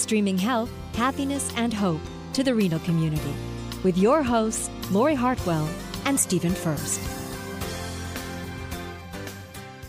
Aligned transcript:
streaming 0.00 0.38
health, 0.38 0.70
happiness, 0.94 1.52
and 1.56 1.72
hope 1.72 2.00
to 2.32 2.42
the 2.42 2.54
renal 2.54 2.78
community 2.80 3.34
with 3.84 3.96
your 3.98 4.22
hosts, 4.22 4.70
Lori 4.90 5.14
Hartwell 5.14 5.68
and 6.06 6.18
Stephen 6.18 6.52
Furst. 6.52 7.00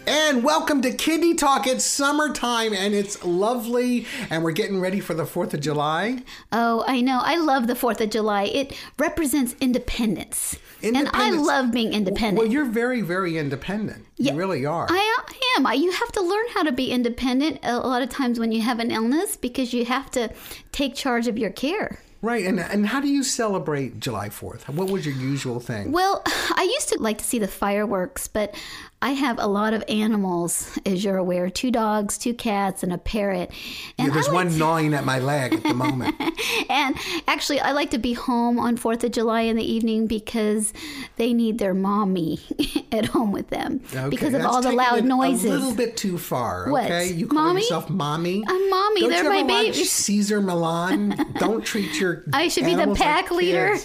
And 0.08 0.44
welcome 0.44 0.82
to 0.82 0.92
Kidney 0.92 1.36
Talk. 1.36 1.68
It's 1.68 1.86
summertime 1.86 2.74
and 2.74 2.94
it's 2.94 3.24
lovely, 3.24 4.06
and 4.30 4.44
we're 4.44 4.52
getting 4.52 4.80
ready 4.80 5.00
for 5.00 5.14
the 5.14 5.24
4th 5.24 5.54
of 5.54 5.62
July. 5.62 6.24
Oh, 6.52 6.84
I 6.88 7.02
know. 7.02 7.22
I 7.24 7.38
love 7.38 7.68
the 7.68 7.76
4th 7.76 8.02
of 8.02 8.10
July. 8.10 8.44
It 8.44 8.78
represents 8.98 9.56
independence. 9.62 10.58
And 10.84 11.10
I 11.14 11.32
love 11.32 11.72
being 11.72 11.94
independent. 11.94 12.38
Well, 12.38 12.48
you're 12.48 12.66
very, 12.66 13.02
very 13.02 13.38
independent. 13.38 14.06
Yeah, 14.18 14.34
you 14.34 14.38
really 14.38 14.66
are. 14.66 14.88
I, 14.90 15.24
I 15.28 15.56
am. 15.58 15.66
I, 15.66 15.74
you 15.74 15.92
have 15.92 16.12
to 16.14 16.22
learn 16.22 16.46
how 16.54 16.64
to 16.64 16.72
be 16.72 16.92
independent 16.92 17.60
a 17.64 17.80
lot 17.80 18.02
of 18.02 18.10
times 18.10 18.40
when 18.40 18.52
you 18.52 18.62
have 18.62 18.80
an 18.80 18.92
illness 18.92 19.36
because 19.36 19.74
you 19.74 19.86
have 19.86 20.10
to 20.12 20.32
take 20.72 20.96
charge 20.96 21.28
of 21.28 21.38
your 21.38 21.52
care. 21.52 22.00
Right, 22.24 22.46
and 22.46 22.60
and 22.60 22.86
how 22.86 23.02
do 23.02 23.08
you 23.08 23.24
celebrate 23.24 24.00
July 24.00 24.30
Fourth? 24.30 24.70
What 24.70 24.92
was 24.92 25.08
your 25.08 25.16
usual 25.16 25.60
thing? 25.60 25.92
Well, 25.92 26.22
I 26.26 26.70
used 26.72 26.90
to 26.90 27.02
like 27.02 27.18
to 27.18 27.24
see 27.24 27.40
the 27.40 27.48
fireworks, 27.48 28.28
but 28.28 28.54
I 29.04 29.12
have 29.12 29.40
a 29.40 29.48
lot 29.48 29.74
of 29.74 29.84
animals, 29.88 30.78
as 30.86 31.04
you're 31.04 31.18
aware 31.18 31.50
two 31.50 31.72
dogs, 31.72 32.20
two 32.20 32.36
cats, 32.36 32.84
and 32.84 32.94
a 32.94 33.00
parrot. 33.00 33.50
And 33.98 34.08
yeah, 34.10 34.14
there's 34.14 34.28
like 34.28 34.36
one 34.36 34.50
to- 34.50 34.58
gnawing 34.58 34.94
at 34.94 35.06
my 35.06 35.18
leg 35.18 35.54
at 35.56 35.64
the 35.64 35.74
moment. 35.74 36.16
and 36.70 36.96
actually, 37.28 37.60
I 37.60 37.72
like 37.72 37.90
to 37.92 37.98
be 37.98 38.14
home 38.14 38.60
on 38.60 38.78
4th 38.78 39.04
of 39.04 39.12
July 39.12 39.42
in 39.42 39.56
the 39.56 39.64
evening 39.64 40.06
because 40.06 40.72
they 41.16 41.34
need 41.34 41.58
their 41.58 41.74
mommy 41.74 42.40
at 42.92 43.06
home 43.08 43.32
with 43.32 43.50
them 43.50 43.82
Okay, 43.92 44.10
because 44.10 44.36
of 44.36 44.46
all 44.46 44.62
the 44.62 44.72
loud 44.72 45.04
noises. 45.04 45.46
A 45.46 45.50
little 45.56 45.74
bit 45.76 45.98
too 45.98 46.20
far. 46.20 46.70
What? 46.70 46.86
Okay, 46.86 47.12
you 47.12 47.26
call 47.28 47.46
Mommy? 47.48 47.62
yourself 47.62 47.90
mommy. 47.90 48.44
I'm 48.48 48.70
mommy. 48.70 49.02
Don't 49.02 49.10
They're 49.10 49.24
my 49.24 49.44
babies. 49.44 49.92
Cesar 49.92 50.42
Millan. 50.42 51.16
Don't 51.40 51.66
treat 51.66 52.00
your. 52.00 52.24
I 52.34 52.50
should 52.50 52.66
be 52.66 52.76
the 52.76 52.82
animals 52.82 53.00
like 53.00 53.08
pack 53.08 53.32
leader. 53.32 53.76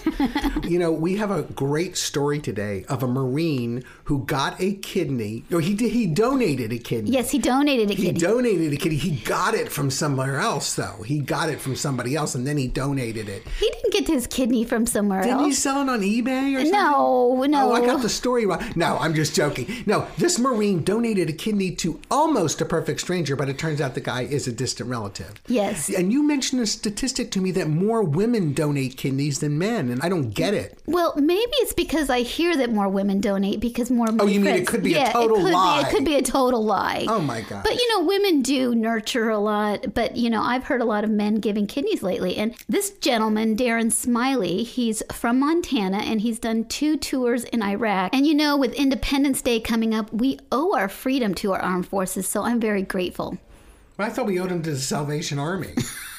you 0.67 0.77
know, 0.77 0.91
we 0.91 1.15
have 1.15 1.31
a 1.31 1.41
great 1.41 1.97
story 1.97 2.39
today 2.39 2.85
of 2.87 3.01
a 3.01 3.07
Marine 3.07 3.83
who 4.03 4.23
got 4.25 4.59
a 4.61 4.75
kidney. 5.07 5.43
Or 5.51 5.61
he 5.61 5.73
did. 5.73 5.91
He 5.91 6.07
donated 6.07 6.71
a 6.71 6.77
kidney. 6.77 7.11
Yes, 7.11 7.31
he 7.31 7.39
donated 7.39 7.89
a 7.91 7.95
kidney. 7.95 8.13
He 8.13 8.25
donated 8.25 8.73
a 8.73 8.77
kidney. 8.77 8.97
He 8.97 9.11
got 9.17 9.53
it 9.53 9.71
from 9.71 9.89
somewhere 9.89 10.39
else, 10.39 10.75
though. 10.75 11.03
He 11.03 11.19
got 11.19 11.49
it 11.49 11.59
from 11.59 11.75
somebody 11.75 12.15
else, 12.15 12.35
and 12.35 12.45
then 12.45 12.57
he 12.57 12.67
donated 12.67 13.29
it. 13.29 13.43
he 13.59 13.69
didn't 13.69 13.93
get 13.93 14.07
his 14.07 14.27
kidney 14.27 14.63
from 14.63 14.85
somewhere 14.85 15.19
else. 15.19 15.27
Didn't 15.27 15.45
he 15.45 15.53
sell 15.53 15.81
it 15.81 15.89
on 15.89 16.01
eBay 16.01 16.55
or 16.55 16.59
something? 16.59 16.71
No, 16.71 17.43
no. 17.45 17.71
Oh, 17.71 17.73
I 17.73 17.85
got 17.85 18.01
the 18.01 18.09
story 18.09 18.45
wrong. 18.45 18.63
No, 18.75 18.97
I'm 18.97 19.13
just 19.13 19.35
joking. 19.35 19.83
No, 19.85 20.07
this 20.17 20.37
Marine 20.39 20.83
donated 20.83 21.29
a 21.29 21.33
kidney 21.33 21.71
to 21.75 21.99
almost 22.11 22.61
a 22.61 22.65
perfect 22.65 22.99
stranger, 22.99 23.35
but 23.35 23.49
it 23.49 23.57
turns 23.57 23.81
out 23.81 23.95
the 23.95 24.01
guy 24.01 24.23
is 24.23 24.47
a 24.47 24.51
distant 24.51 24.89
relative. 24.89 25.41
Yes. 25.47 25.89
And 25.89 26.11
you 26.11 26.23
mentioned 26.23 26.61
a 26.61 26.67
statistic 26.67 27.31
to 27.31 27.41
me 27.41 27.51
that 27.51 27.69
more 27.69 28.03
women 28.03 28.53
donate 28.53 28.97
kidneys 28.97 29.39
than 29.39 29.57
men, 29.57 29.89
and 29.89 30.01
I 30.01 30.09
don't 30.09 30.31
get 30.31 30.53
it. 30.53 30.77
Well, 30.85 31.13
maybe 31.15 31.51
it's 31.57 31.73
because 31.73 32.09
I 32.09 32.21
hear 32.21 32.55
that 32.57 32.71
more 32.71 32.89
women 32.89 33.21
donate 33.21 33.59
because 33.59 33.89
more. 33.89 34.07
Oh, 34.19 34.25
you 34.25 34.39
mean 34.39 34.55
it 34.55 34.67
could 34.67 34.83
be 34.83 34.96
a 34.97 34.99
yeah, 34.99 35.11
total 35.11 35.37
it 35.37 35.43
could 35.43 35.53
lie. 35.53 35.81
Be, 35.81 35.87
it 35.87 35.91
could 35.91 36.05
be 36.05 36.15
a 36.15 36.21
total 36.21 36.63
lie. 36.63 37.05
Oh 37.07 37.21
my 37.21 37.41
god! 37.41 37.63
But 37.63 37.75
you 37.75 37.97
know, 37.97 38.05
women 38.05 38.41
do 38.41 38.75
nurture 38.75 39.29
a 39.29 39.39
lot. 39.39 39.93
But 39.93 40.17
you 40.17 40.29
know, 40.29 40.41
I've 40.41 40.63
heard 40.63 40.81
a 40.81 40.85
lot 40.85 41.03
of 41.03 41.09
men 41.09 41.35
giving 41.35 41.67
kidneys 41.67 42.03
lately. 42.03 42.37
And 42.37 42.55
this 42.67 42.91
gentleman, 42.91 43.55
Darren 43.55 43.91
Smiley, 43.91 44.63
he's 44.63 45.03
from 45.11 45.39
Montana 45.39 45.97
and 45.97 46.21
he's 46.21 46.39
done 46.39 46.65
two 46.65 46.97
tours 46.97 47.43
in 47.45 47.61
Iraq. 47.63 48.13
And 48.13 48.25
you 48.25 48.33
know, 48.33 48.57
with 48.57 48.73
Independence 48.73 49.41
Day 49.41 49.59
coming 49.59 49.93
up, 49.93 50.11
we 50.11 50.39
owe 50.51 50.75
our 50.75 50.89
freedom 50.89 51.33
to 51.35 51.53
our 51.53 51.59
armed 51.59 51.87
forces. 51.87 52.27
So 52.27 52.43
I'm 52.43 52.59
very 52.59 52.81
grateful. 52.81 53.37
Well, 53.97 54.07
I 54.07 54.11
thought 54.11 54.27
we 54.27 54.39
owed 54.39 54.51
him 54.51 54.61
to 54.63 54.71
the 54.71 54.77
Salvation 54.77 55.39
Army. 55.39 55.73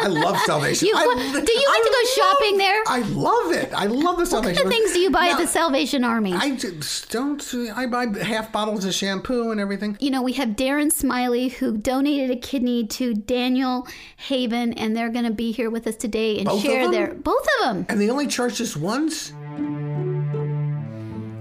I 0.00 0.06
love 0.08 0.36
Salvation. 0.40 0.88
You- 0.88 0.94
I, 0.96 1.04
do 1.04 1.52
you 1.52 1.68
like 1.68 1.82
to 1.82 1.90
go 1.90 2.22
shopping 2.22 2.58
there? 2.58 2.82
I 2.86 3.00
love 3.00 3.52
it. 3.52 3.72
I 3.74 3.86
love 3.86 4.16
the 4.16 4.22
What 4.22 4.28
Salvation 4.28 4.56
kind 4.56 4.66
of 4.66 4.72
Army. 4.72 4.76
things 4.76 4.92
do 4.92 5.00
you 5.00 5.10
buy 5.10 5.28
at 5.28 5.38
the 5.38 5.46
Salvation 5.46 6.04
Army? 6.04 6.32
I 6.34 6.54
just 6.56 7.10
don't. 7.10 7.42
I 7.74 7.86
buy 7.86 8.06
half 8.22 8.52
bottles 8.52 8.84
of 8.84 8.94
shampoo 8.94 9.50
and 9.50 9.60
everything. 9.60 9.96
you 10.00 10.10
know, 10.10 10.22
we 10.22 10.32
have 10.34 10.50
Darren 10.50 10.92
Smiley 10.92 11.48
who 11.48 11.76
donated 11.76 12.30
a 12.30 12.36
kidney 12.36 12.86
to 12.88 13.14
Daniel 13.14 13.86
Haven, 14.16 14.72
and 14.74 14.96
they're 14.96 15.10
going 15.10 15.24
to 15.24 15.32
be 15.32 15.52
here 15.52 15.70
with 15.70 15.86
us 15.86 15.96
today 15.96 16.38
and 16.38 16.46
Both 16.46 16.62
share 16.62 16.90
their 16.90 17.14
both 17.14 17.46
of 17.60 17.64
them. 17.66 17.86
And 17.88 18.00
they 18.00 18.10
only 18.10 18.26
charge 18.26 18.60
us 18.60 18.76
once. 18.76 19.32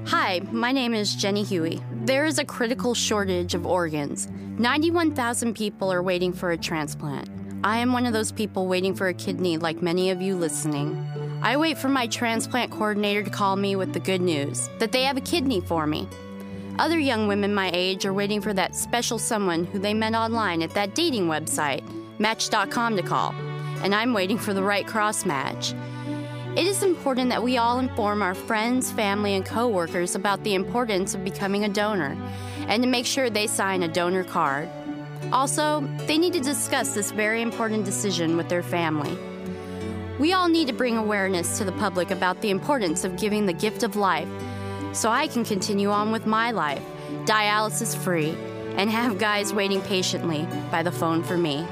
Hi, 0.08 0.40
my 0.52 0.72
name 0.72 0.94
is 0.94 1.14
Jenny 1.16 1.44
Huey. 1.44 1.82
There 2.06 2.24
is 2.26 2.40
a 2.40 2.46
critical 2.46 2.94
shortage 2.94 3.54
of 3.54 3.66
organs. 3.66 4.30
91,000 4.58 5.54
people 5.54 5.92
are 5.92 6.02
waiting 6.02 6.32
for 6.32 6.52
a 6.52 6.58
transplant. 6.58 7.30
I 7.64 7.80
am 7.80 7.92
one 7.92 8.06
of 8.06 8.14
those 8.14 8.32
people 8.32 8.68
waiting 8.68 8.94
for 8.94 9.08
a 9.08 9.14
kidney, 9.14 9.58
like 9.58 9.82
many 9.82 10.12
of 10.12 10.22
you 10.22 10.36
listening. 10.36 10.96
I 11.42 11.58
wait 11.58 11.78
for 11.78 11.90
my 11.90 12.08
transplant 12.08 12.72
coordinator 12.72 13.24
to 13.24 13.30
call 13.30 13.56
me 13.56 13.76
with 13.76 13.94
the 13.94 14.00
good 14.00 14.22
news 14.22 14.70
that 14.80 14.92
they 14.92 15.04
have 15.04 15.18
a 15.18 15.22
kidney 15.22 15.62
for 15.62 15.88
me. 15.88 16.08
Other 16.78 17.00
young 17.00 17.28
women 17.28 17.56
my 17.56 17.72
age 17.74 18.06
are 18.06 18.14
waiting 18.14 18.42
for 18.42 18.54
that 18.54 18.76
special 18.76 19.18
someone 19.18 19.66
who 19.66 19.80
they 19.80 19.94
met 19.94 20.14
online 20.14 20.62
at 20.62 20.74
that 20.76 20.94
dating 20.94 21.28
website, 21.28 21.84
Match.com, 22.20 22.96
to 22.96 23.04
call. 23.04 23.34
And 23.84 23.94
I'm 23.94 24.14
waiting 24.14 24.38
for 24.38 24.54
the 24.54 24.64
right 24.64 24.86
cross 24.86 25.26
match. 25.26 25.74
It 26.56 26.66
is 26.66 26.84
important 26.84 27.30
that 27.30 27.44
we 27.44 27.58
all 27.58 27.80
inform 27.80 28.22
our 28.22 28.34
friends, 28.34 28.92
family, 28.92 29.36
and 29.36 29.46
coworkers 29.46 30.16
about 30.16 30.44
the 30.44 30.56
importance 30.56 31.14
of 31.14 31.24
becoming 31.24 31.64
a 31.64 31.70
donor 31.70 32.18
and 32.68 32.82
to 32.82 32.90
make 32.90 33.06
sure 33.06 33.30
they 33.30 33.48
sign 33.48 33.84
a 33.84 33.88
donor 33.88 34.24
card. 34.24 34.70
Also, 35.32 35.82
they 36.06 36.18
need 36.18 36.34
to 36.34 36.40
discuss 36.40 36.94
this 36.94 37.12
very 37.12 37.42
important 37.42 37.86
decision 37.86 38.38
with 38.38 38.48
their 38.50 38.64
family. 38.64 39.18
We 40.20 40.34
all 40.34 40.50
need 40.50 40.68
to 40.68 40.74
bring 40.74 40.98
awareness 40.98 41.58
to 41.58 41.64
the 41.64 41.74
public 41.74 42.12
about 42.12 42.42
the 42.42 42.50
importance 42.50 43.04
of 43.04 43.18
giving 43.18 43.46
the 43.46 43.54
gift 43.54 43.84
of 43.84 43.96
life 43.96 44.30
so 44.94 45.10
I 45.10 45.28
can 45.28 45.46
continue 45.46 45.90
on 45.90 46.12
with 46.12 46.26
my 46.26 46.52
life, 46.52 46.84
dialysis 47.26 47.96
free, 47.96 48.32
and 48.78 48.90
have 48.90 49.20
guys 49.20 49.54
waiting 49.54 49.82
patiently 49.82 50.48
by 50.72 50.82
the 50.82 50.92
phone 50.92 51.24
for 51.24 51.38
me. 51.38 51.66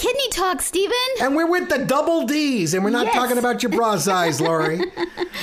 Kidney 0.00 0.28
Talk, 0.30 0.62
Stephen. 0.62 0.96
And 1.20 1.36
we're 1.36 1.46
with 1.50 1.68
the 1.68 1.84
double 1.84 2.26
D's, 2.26 2.72
and 2.74 2.82
we're 2.82 2.90
not 2.90 3.06
Yes. 3.06 3.14
talking 3.14 3.36
about 3.38 3.62
your 3.62 3.70
bra 3.70 3.96
size, 3.98 4.40
Lori. 4.40 4.78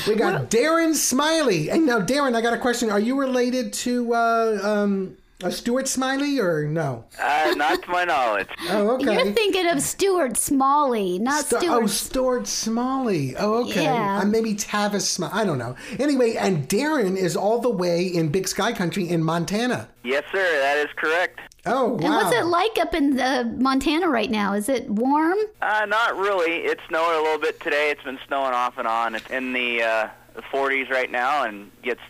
we 0.07 0.15
got 0.15 0.49
Darren 0.49 0.95
Smiley. 0.95 1.69
And 1.69 1.85
now, 1.85 1.99
Darren, 1.99 2.35
I 2.35 2.41
got 2.41 2.53
a 2.53 2.57
question. 2.57 2.89
Are 2.89 2.99
you 2.99 3.19
related 3.19 3.71
to 3.73 4.13
uh, 4.15 4.59
um, 4.63 5.15
a 5.43 5.51
Stuart 5.51 5.87
Smiley 5.87 6.39
or 6.39 6.65
no? 6.65 7.05
Uh, 7.21 7.53
not 7.55 7.83
to 7.83 7.89
my 7.91 8.03
knowledge. 8.03 8.47
Oh, 8.69 8.95
okay. 8.95 9.13
You're 9.13 9.31
thinking 9.33 9.67
of 9.67 9.79
Stuart 9.81 10.35
Smalley, 10.37 11.19
not 11.19 11.45
Stu- 11.45 11.59
Stuart. 11.59 11.83
Oh, 11.83 11.87
Stuart 11.87 12.47
Smalley. 12.47 13.35
Oh, 13.37 13.63
okay. 13.65 13.83
Yeah. 13.83 14.21
Uh, 14.21 14.25
maybe 14.25 14.55
Tavis 14.55 15.01
Smiley. 15.01 15.33
I 15.35 15.45
don't 15.45 15.57
know. 15.59 15.75
Anyway, 15.99 16.35
and 16.35 16.67
Darren 16.67 17.15
is 17.15 17.35
all 17.37 17.59
the 17.59 17.69
way 17.69 18.05
in 18.07 18.29
Big 18.29 18.47
Sky 18.47 18.73
Country 18.73 19.07
in 19.07 19.23
Montana. 19.23 19.87
Yes, 20.03 20.23
sir. 20.31 20.59
That 20.61 20.77
is 20.79 20.87
correct. 20.95 21.39
Oh, 21.67 21.89
wow. 21.89 21.97
and 21.97 22.15
what's 22.15 22.35
it 22.35 22.45
like 22.45 22.77
up 22.79 22.93
in 22.93 23.15
the 23.15 23.53
Montana 23.59 24.07
right 24.09 24.29
now? 24.31 24.53
Is 24.53 24.69
it 24.69 24.89
warm? 24.89 25.37
Uh, 25.61 25.85
not 25.87 26.17
really. 26.17 26.51
It's 26.51 26.81
snowing 26.87 27.17
a 27.17 27.21
little 27.21 27.39
bit 27.39 27.59
today. 27.59 27.91
It's 27.91 28.03
been 28.03 28.19
snowing 28.27 28.53
off 28.53 28.77
and 28.77 28.87
on. 28.87 29.15
It's 29.15 29.29
in 29.29 29.53
the 29.53 29.83
uh, 29.83 30.09
the 30.33 30.41
40s 30.43 30.89
right 30.89 31.11
now, 31.11 31.43
and 31.43 31.71
gets 31.81 32.01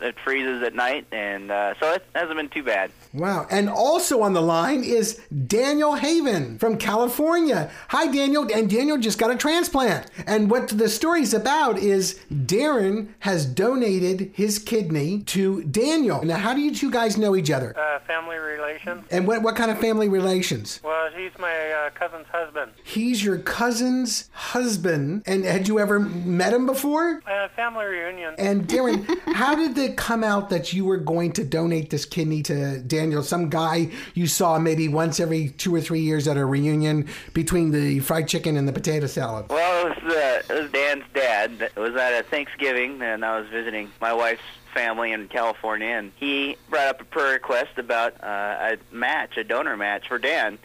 it 0.00 0.14
freezes 0.22 0.62
at 0.62 0.74
night, 0.74 1.06
and 1.10 1.50
uh, 1.50 1.74
so 1.80 1.92
it 1.92 2.04
hasn't 2.14 2.36
been 2.36 2.48
too 2.50 2.62
bad. 2.62 2.90
Wow. 3.16 3.46
And 3.50 3.68
also 3.68 4.20
on 4.20 4.34
the 4.34 4.42
line 4.42 4.84
is 4.84 5.18
Daniel 5.46 5.94
Haven 5.94 6.58
from 6.58 6.76
California. 6.76 7.70
Hi, 7.88 8.06
Daniel. 8.06 8.46
And 8.52 8.68
Daniel 8.68 8.98
just 8.98 9.18
got 9.18 9.30
a 9.30 9.36
transplant. 9.36 10.06
And 10.26 10.50
what 10.50 10.68
the 10.68 10.88
story's 10.88 11.32
about 11.32 11.78
is 11.78 12.20
Darren 12.30 13.08
has 13.20 13.46
donated 13.46 14.32
his 14.34 14.58
kidney 14.58 15.22
to 15.24 15.64
Daniel. 15.64 16.22
Now, 16.24 16.36
how 16.36 16.52
do 16.52 16.60
you 16.60 16.74
two 16.74 16.90
guys 16.90 17.16
know 17.16 17.34
each 17.34 17.50
other? 17.50 17.76
Uh, 17.78 18.00
family 18.00 18.36
relations. 18.36 19.04
And 19.10 19.26
what, 19.26 19.42
what 19.42 19.56
kind 19.56 19.70
of 19.70 19.78
family 19.78 20.08
relations? 20.08 20.80
Well, 20.84 21.10
he's 21.10 21.32
my 21.38 21.70
uh, 21.72 21.90
cousin's 21.90 22.26
husband. 22.30 22.72
He's 22.84 23.24
your 23.24 23.38
cousin's 23.38 24.28
husband. 24.32 25.22
And 25.26 25.44
had 25.44 25.68
you 25.68 25.78
ever 25.78 25.98
met 25.98 26.52
him 26.52 26.66
before? 26.66 27.22
Uh, 27.26 27.48
family 27.56 27.86
reunion. 27.86 28.34
And 28.38 28.68
Darren, 28.68 29.06
how 29.34 29.54
did 29.54 29.78
it 29.78 29.96
come 29.96 30.22
out 30.22 30.50
that 30.50 30.74
you 30.74 30.84
were 30.84 30.98
going 30.98 31.32
to 31.32 31.44
donate 31.44 31.88
this 31.88 32.04
kidney 32.04 32.42
to 32.42 32.80
Daniel? 32.80 33.05
Some 33.22 33.48
guy 33.48 33.90
you 34.14 34.26
saw 34.26 34.58
maybe 34.58 34.88
once 34.88 35.20
every 35.20 35.48
two 35.48 35.74
or 35.74 35.80
three 35.80 36.00
years 36.00 36.28
at 36.28 36.36
a 36.36 36.44
reunion 36.44 37.08
between 37.32 37.70
the 37.70 38.00
fried 38.00 38.28
chicken 38.28 38.56
and 38.56 38.66
the 38.66 38.72
potato 38.72 39.06
salad. 39.06 39.46
Well, 39.48 39.86
it 39.86 40.02
was, 40.04 40.14
uh, 40.14 40.42
it 40.54 40.62
was 40.62 40.70
Dan's 40.70 41.04
dad. 41.14 41.70
It 41.74 41.76
was 41.76 41.94
at 41.96 42.18
a 42.18 42.22
Thanksgiving, 42.22 43.02
and 43.02 43.24
I 43.24 43.40
was 43.40 43.48
visiting 43.48 43.90
my 44.00 44.12
wife's 44.12 44.42
family 44.74 45.12
in 45.12 45.28
California, 45.28 45.88
and 45.88 46.12
he 46.16 46.56
brought 46.68 46.88
up 46.88 47.00
a 47.00 47.04
prayer 47.04 47.32
request 47.32 47.78
about 47.78 48.22
uh, 48.22 48.76
a 48.76 48.94
match, 48.94 49.36
a 49.36 49.44
donor 49.44 49.76
match 49.76 50.08
for 50.08 50.18
Dan. 50.18 50.58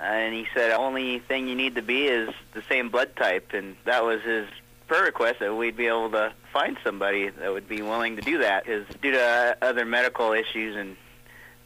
And 0.00 0.34
he 0.34 0.46
said, 0.54 0.72
only 0.72 1.18
thing 1.18 1.48
you 1.48 1.54
need 1.54 1.74
to 1.74 1.82
be 1.82 2.06
is 2.06 2.30
the 2.54 2.62
same 2.68 2.88
blood 2.88 3.14
type, 3.16 3.52
and 3.52 3.76
that 3.84 4.04
was 4.04 4.22
his 4.22 4.48
prayer 4.86 5.04
request 5.04 5.38
that 5.40 5.54
we'd 5.54 5.76
be 5.76 5.86
able 5.86 6.10
to 6.10 6.32
find 6.52 6.76
somebody 6.82 7.28
that 7.28 7.52
would 7.52 7.68
be 7.68 7.82
willing 7.82 8.16
to 8.16 8.22
do 8.22 8.38
that. 8.38 8.64
Because 8.64 8.86
due 9.00 9.12
to 9.12 9.22
uh, 9.22 9.54
other 9.62 9.84
medical 9.84 10.32
issues 10.32 10.74
and 10.76 10.96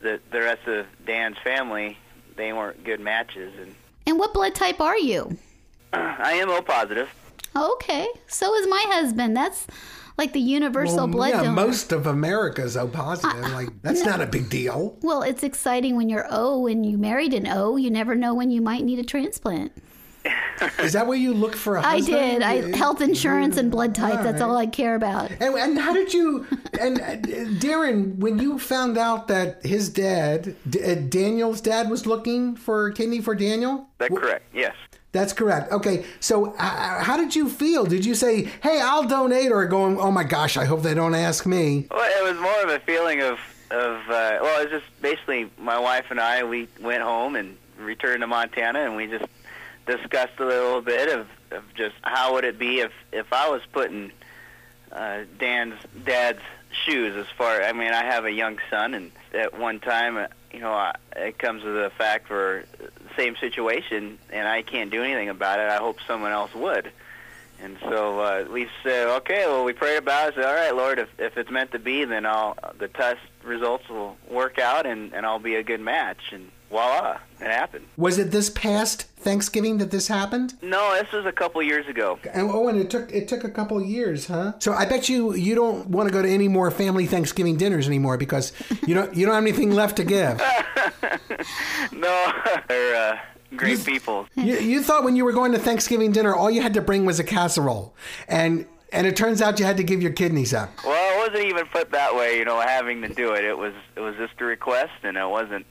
the 0.04 0.20
the 0.30 0.38
rest 0.40 0.68
of 0.68 0.86
Dan's 1.04 1.36
family, 1.42 1.98
they 2.36 2.52
weren't 2.52 2.84
good 2.84 3.00
matches. 3.00 3.52
And 3.60 3.74
And 4.06 4.18
what 4.20 4.32
blood 4.32 4.54
type 4.54 4.80
are 4.80 4.96
you? 4.98 5.36
I 5.92 6.34
am 6.34 6.48
O 6.50 6.62
positive. 6.62 7.08
Okay, 7.56 8.06
so 8.28 8.54
is 8.54 8.66
my 8.68 8.84
husband. 8.88 9.36
That's 9.36 9.66
like 10.18 10.32
the 10.32 10.40
universal 10.40 10.96
Well, 10.98 11.06
blood 11.08 11.30
yeah, 11.30 11.42
donor. 11.42 11.52
most 11.52 11.90
of 11.92 12.06
America's 12.06 12.76
O 12.76 12.86
positive. 12.88 13.52
like 13.52 13.68
that's 13.82 14.04
not 14.04 14.20
a 14.20 14.26
big 14.26 14.48
deal. 14.50 14.96
well, 15.02 15.22
it's 15.22 15.42
exciting 15.42 15.96
when 15.96 16.08
you're 16.08 16.26
O 16.30 16.66
and 16.66 16.84
you 16.86 16.96
married 16.98 17.34
an 17.34 17.46
O. 17.48 17.76
You 17.76 17.90
never 17.90 18.14
know 18.14 18.34
when 18.34 18.50
you 18.50 18.60
might 18.60 18.84
need 18.84 18.98
a 18.98 19.04
transplant. 19.04 19.72
Is 20.78 20.92
that 20.92 21.06
where 21.06 21.18
you 21.18 21.34
look 21.34 21.56
for 21.56 21.76
a 21.76 21.82
I 21.82 21.96
husband? 21.96 22.44
I 22.44 22.60
did. 22.60 22.74
I 22.74 22.76
health 22.76 23.00
insurance 23.00 23.56
and 23.56 23.70
blood 23.70 23.94
type. 23.94 24.22
That's 24.22 24.40
all 24.40 24.56
I 24.56 24.66
care 24.66 24.94
about. 24.94 25.30
And, 25.30 25.54
and 25.54 25.78
how 25.78 25.92
did 25.92 26.14
you 26.14 26.46
and 26.80 27.00
uh, 27.00 27.16
Darren 27.60 28.16
when 28.16 28.38
you 28.38 28.58
found 28.58 28.96
out 28.96 29.28
that 29.28 29.64
his 29.64 29.88
dad 29.88 30.56
D- 30.68 30.82
uh, 30.82 30.94
Daniel's 30.94 31.60
dad 31.60 31.90
was 31.90 32.06
looking 32.06 32.56
for 32.56 32.88
a 32.88 32.94
kidney 32.94 33.20
for 33.20 33.34
Daniel? 33.34 33.88
That's 33.98 34.14
correct. 34.14 34.44
Yes. 34.54 34.74
That's 35.12 35.32
correct. 35.32 35.70
Okay, 35.70 36.04
so 36.18 36.54
uh, 36.54 37.04
how 37.04 37.16
did 37.16 37.36
you 37.36 37.48
feel? 37.48 37.84
Did 37.84 38.04
you 38.04 38.16
say, 38.16 38.50
"Hey, 38.62 38.80
I'll 38.82 39.06
donate," 39.06 39.52
or 39.52 39.64
going, 39.66 39.96
"Oh 39.98 40.10
my 40.10 40.24
gosh, 40.24 40.56
I 40.56 40.64
hope 40.64 40.82
they 40.82 40.94
don't 40.94 41.14
ask 41.14 41.46
me"? 41.46 41.86
Well, 41.88 42.26
it 42.26 42.32
was 42.32 42.40
more 42.40 42.62
of 42.62 42.70
a 42.70 42.80
feeling 42.84 43.20
of 43.22 43.38
of 43.70 44.00
uh, 44.08 44.38
well, 44.42 44.60
it 44.60 44.70
was 44.70 44.80
just 44.80 45.02
basically 45.02 45.50
my 45.56 45.78
wife 45.78 46.06
and 46.10 46.20
I. 46.20 46.42
We 46.42 46.68
went 46.80 47.02
home 47.02 47.36
and 47.36 47.56
returned 47.78 48.22
to 48.22 48.26
Montana, 48.26 48.80
and 48.80 48.96
we 48.96 49.06
just 49.06 49.24
discussed 49.86 50.38
a 50.38 50.44
little 50.44 50.80
bit 50.80 51.12
of, 51.12 51.26
of 51.50 51.62
just 51.74 51.94
how 52.02 52.34
would 52.34 52.44
it 52.44 52.58
be 52.58 52.80
if 52.80 52.92
if 53.12 53.32
I 53.32 53.48
was 53.48 53.62
putting 53.72 54.12
uh, 54.92 55.24
Dan's 55.38 55.74
dad's 56.04 56.42
shoes. 56.84 57.16
As 57.16 57.26
far, 57.36 57.62
I 57.62 57.72
mean, 57.72 57.92
I 57.92 58.04
have 58.04 58.24
a 58.24 58.32
young 58.32 58.58
son, 58.70 58.94
and 58.94 59.12
at 59.32 59.58
one 59.58 59.80
time, 59.80 60.16
uh, 60.16 60.26
you 60.52 60.60
know, 60.60 60.72
I, 60.72 60.94
it 61.16 61.38
comes 61.38 61.62
to 61.62 61.70
the 61.70 61.90
fact 61.90 62.28
for 62.28 62.64
same 63.16 63.36
situation, 63.36 64.18
and 64.30 64.48
I 64.48 64.62
can't 64.62 64.90
do 64.90 65.02
anything 65.02 65.28
about 65.28 65.60
it. 65.60 65.68
I 65.68 65.76
hope 65.76 65.98
someone 66.06 66.32
else 66.32 66.54
would. 66.54 66.90
And 67.62 67.78
so 67.80 68.20
uh, 68.20 68.44
we 68.50 68.68
said, 68.82 69.06
okay, 69.18 69.46
well, 69.46 69.64
we 69.64 69.72
prayed 69.72 69.96
about 69.96 70.30
it. 70.30 70.34
Said, 70.34 70.44
all 70.44 70.54
right, 70.54 70.74
Lord, 70.74 70.98
if, 70.98 71.08
if 71.18 71.38
it's 71.38 71.50
meant 71.50 71.70
to 71.72 71.78
be, 71.78 72.04
then 72.04 72.26
I'll, 72.26 72.56
the 72.78 72.88
test 72.88 73.20
results 73.42 73.88
will 73.88 74.16
work 74.28 74.58
out, 74.58 74.86
and, 74.86 75.14
and 75.14 75.24
I'll 75.24 75.38
be 75.38 75.54
a 75.54 75.62
good 75.62 75.80
match. 75.80 76.32
And 76.32 76.50
voila, 76.74 77.18
it 77.40 77.46
happened. 77.46 77.86
Was 77.96 78.18
it 78.18 78.32
this 78.32 78.50
past 78.50 79.02
Thanksgiving 79.02 79.78
that 79.78 79.92
this 79.92 80.08
happened? 80.08 80.54
No, 80.60 80.92
this 81.00 81.10
was 81.12 81.24
a 81.24 81.30
couple 81.30 81.62
years 81.62 81.86
ago. 81.86 82.18
And 82.32 82.50
oh, 82.50 82.66
and 82.66 82.76
it 82.78 82.90
took 82.90 83.12
it 83.12 83.28
took 83.28 83.44
a 83.44 83.48
couple 83.48 83.80
years, 83.80 84.26
huh? 84.26 84.54
So 84.58 84.72
I 84.72 84.84
bet 84.84 85.08
you 85.08 85.34
you 85.34 85.54
don't 85.54 85.88
want 85.88 86.08
to 86.08 86.12
go 86.12 86.20
to 86.20 86.28
any 86.28 86.48
more 86.48 86.70
family 86.72 87.06
Thanksgiving 87.06 87.56
dinners 87.56 87.86
anymore 87.86 88.18
because 88.18 88.52
you 88.86 88.94
don't 88.94 89.14
you 89.14 89.24
don't 89.24 89.36
have 89.36 89.44
anything 89.44 89.70
left 89.70 89.96
to 89.98 90.04
give. 90.04 90.38
no, 91.92 92.32
they're 92.68 93.12
uh, 93.12 93.18
great 93.56 93.84
people. 93.84 94.26
You, 94.34 94.58
you 94.58 94.82
thought 94.82 95.04
when 95.04 95.14
you 95.14 95.24
were 95.24 95.32
going 95.32 95.52
to 95.52 95.58
Thanksgiving 95.58 96.10
dinner, 96.10 96.34
all 96.34 96.50
you 96.50 96.60
had 96.60 96.74
to 96.74 96.80
bring 96.80 97.06
was 97.06 97.20
a 97.20 97.24
casserole, 97.24 97.94
and 98.26 98.66
and 98.92 99.06
it 99.06 99.16
turns 99.16 99.40
out 99.40 99.60
you 99.60 99.64
had 99.64 99.76
to 99.76 99.84
give 99.84 100.02
your 100.02 100.12
kidneys 100.12 100.52
up. 100.52 100.70
Well, 100.84 101.14
it 101.14 101.28
wasn't 101.28 101.48
even 101.50 101.66
put 101.66 101.90
that 101.92 102.14
way, 102.16 102.38
you 102.38 102.44
know, 102.44 102.60
having 102.60 103.02
to 103.02 103.08
do 103.08 103.32
it. 103.32 103.44
It 103.44 103.56
was 103.56 103.74
it 103.94 104.00
was 104.00 104.16
just 104.16 104.40
a 104.40 104.44
request, 104.44 104.92
and 105.04 105.16
it 105.16 105.28
wasn't. 105.28 105.66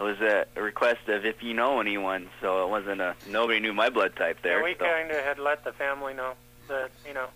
It 0.00 0.02
was 0.02 0.20
a, 0.20 0.46
a 0.56 0.62
request 0.62 1.08
of 1.08 1.26
if 1.26 1.42
you 1.42 1.52
know 1.52 1.78
anyone, 1.78 2.30
so 2.40 2.64
it 2.64 2.70
wasn't 2.70 3.02
a 3.02 3.14
nobody 3.28 3.60
knew 3.60 3.74
my 3.74 3.90
blood 3.90 4.16
type 4.16 4.38
there. 4.42 4.60
Yeah, 4.60 4.64
we 4.64 4.74
so. 4.78 4.86
kind 4.86 5.10
of 5.10 5.18
had 5.18 5.38
let 5.38 5.62
the 5.62 5.72
family 5.72 6.14
know 6.14 6.32
that 6.68 6.90
you 7.06 7.12
know 7.12 7.26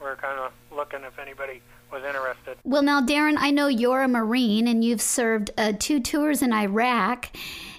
we're 0.00 0.16
kind 0.16 0.40
of 0.40 0.52
looking 0.76 1.04
if 1.04 1.16
anybody 1.20 1.62
was 1.92 2.02
interested. 2.02 2.58
Well, 2.64 2.82
now, 2.82 3.00
Darren, 3.00 3.36
I 3.38 3.52
know 3.52 3.68
you're 3.68 4.02
a 4.02 4.08
Marine 4.08 4.66
and 4.66 4.84
you've 4.84 5.00
served 5.00 5.52
uh, 5.56 5.74
two 5.78 6.00
tours 6.00 6.42
in 6.42 6.52
Iraq. 6.52 7.30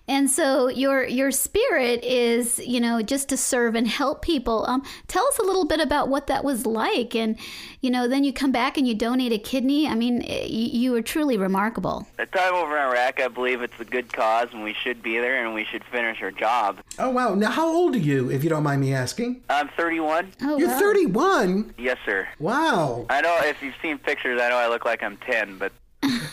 And 0.10 0.28
so 0.28 0.70
your 0.70 1.06
your 1.06 1.30
spirit 1.32 2.04
is, 2.04 2.58
you 2.58 2.80
know, 2.80 3.04
just 3.04 3.30
to 3.30 3.38
serve 3.38 3.76
and 3.76 3.88
help 3.88 4.24
people. 4.24 4.66
Um, 4.66 4.82
tell 5.08 5.24
us 5.28 5.38
a 5.38 5.44
little 5.44 5.66
bit 5.66 5.80
about 5.80 6.10
what 6.10 6.26
that 6.28 6.44
was 6.44 6.66
like, 6.66 7.16
and 7.16 7.38
you 7.82 7.92
know, 7.92 8.08
then 8.08 8.24
you 8.24 8.34
come 8.34 8.52
back 8.52 8.76
and 8.76 8.88
you 8.88 8.96
donate 8.96 9.32
a 9.32 9.38
kidney. 9.38 9.88
I 9.88 9.94
mean, 9.94 10.22
you, 10.22 10.80
you 10.80 10.92
were 10.94 11.04
truly 11.04 11.38
remarkable. 11.38 12.08
The 12.18 12.26
time 12.26 12.56
over 12.56 12.76
in 12.76 12.84
Iraq, 12.86 13.20
I 13.20 13.28
believe 13.28 13.62
it's 13.62 13.80
a 13.80 13.86
good 13.86 14.12
cause, 14.12 14.48
and 14.52 14.64
we 14.64 14.74
should 14.74 15.04
be 15.04 15.20
there, 15.20 15.46
and 15.46 15.54
we 15.54 15.64
should 15.64 15.84
finish 15.84 16.24
our 16.24 16.32
job. 16.32 16.80
Oh 16.98 17.12
wow! 17.12 17.36
Now 17.36 17.52
how 17.52 17.68
old 17.68 17.94
are 17.94 18.00
you, 18.00 18.32
if 18.32 18.44
you 18.44 18.50
don't 18.50 18.64
mind 18.64 18.82
me 18.82 18.96
asking? 18.96 19.44
I'm 19.48 19.70
31. 19.78 20.34
Oh, 20.42 20.58
You're 20.58 20.70
wow. 20.70 20.80
31. 20.80 21.76
Yes, 21.78 21.98
sir. 22.04 22.28
Wow. 22.40 23.06
I 23.12 23.22
know 23.22 23.38
if 23.44 23.62
you've 23.62 23.76
seen 23.80 24.00
pictures, 24.00 24.42
I 24.42 24.50
know 24.50 24.58
I 24.58 24.70
look 24.70 24.86
like 24.86 25.04
I'm 25.04 25.18
10, 25.18 25.60
but 25.60 25.72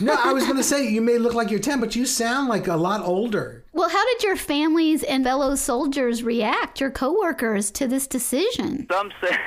No, 0.01 0.15
I 0.23 0.33
was 0.33 0.45
going 0.45 0.57
to 0.57 0.63
say 0.63 0.89
you 0.89 1.01
may 1.01 1.19
look 1.19 1.35
like 1.35 1.51
you're 1.51 1.61
10, 1.61 1.81
but 1.81 1.97
you 1.97 2.07
sound 2.07 2.49
like 2.49 2.67
a 2.69 2.77
lot 2.77 3.03
older. 3.03 3.65
Well, 3.73 3.89
how 3.89 4.05
did 4.13 4.23
your 4.23 4.37
families 4.37 5.03
and 5.03 5.25
fellow 5.25 5.55
soldiers 5.55 6.23
react, 6.23 6.81
your 6.81 6.91
coworkers, 6.91 7.71
to 7.73 7.87
this 7.87 8.07
decision? 8.07 8.87
some 8.91 9.13
say. 9.21 9.37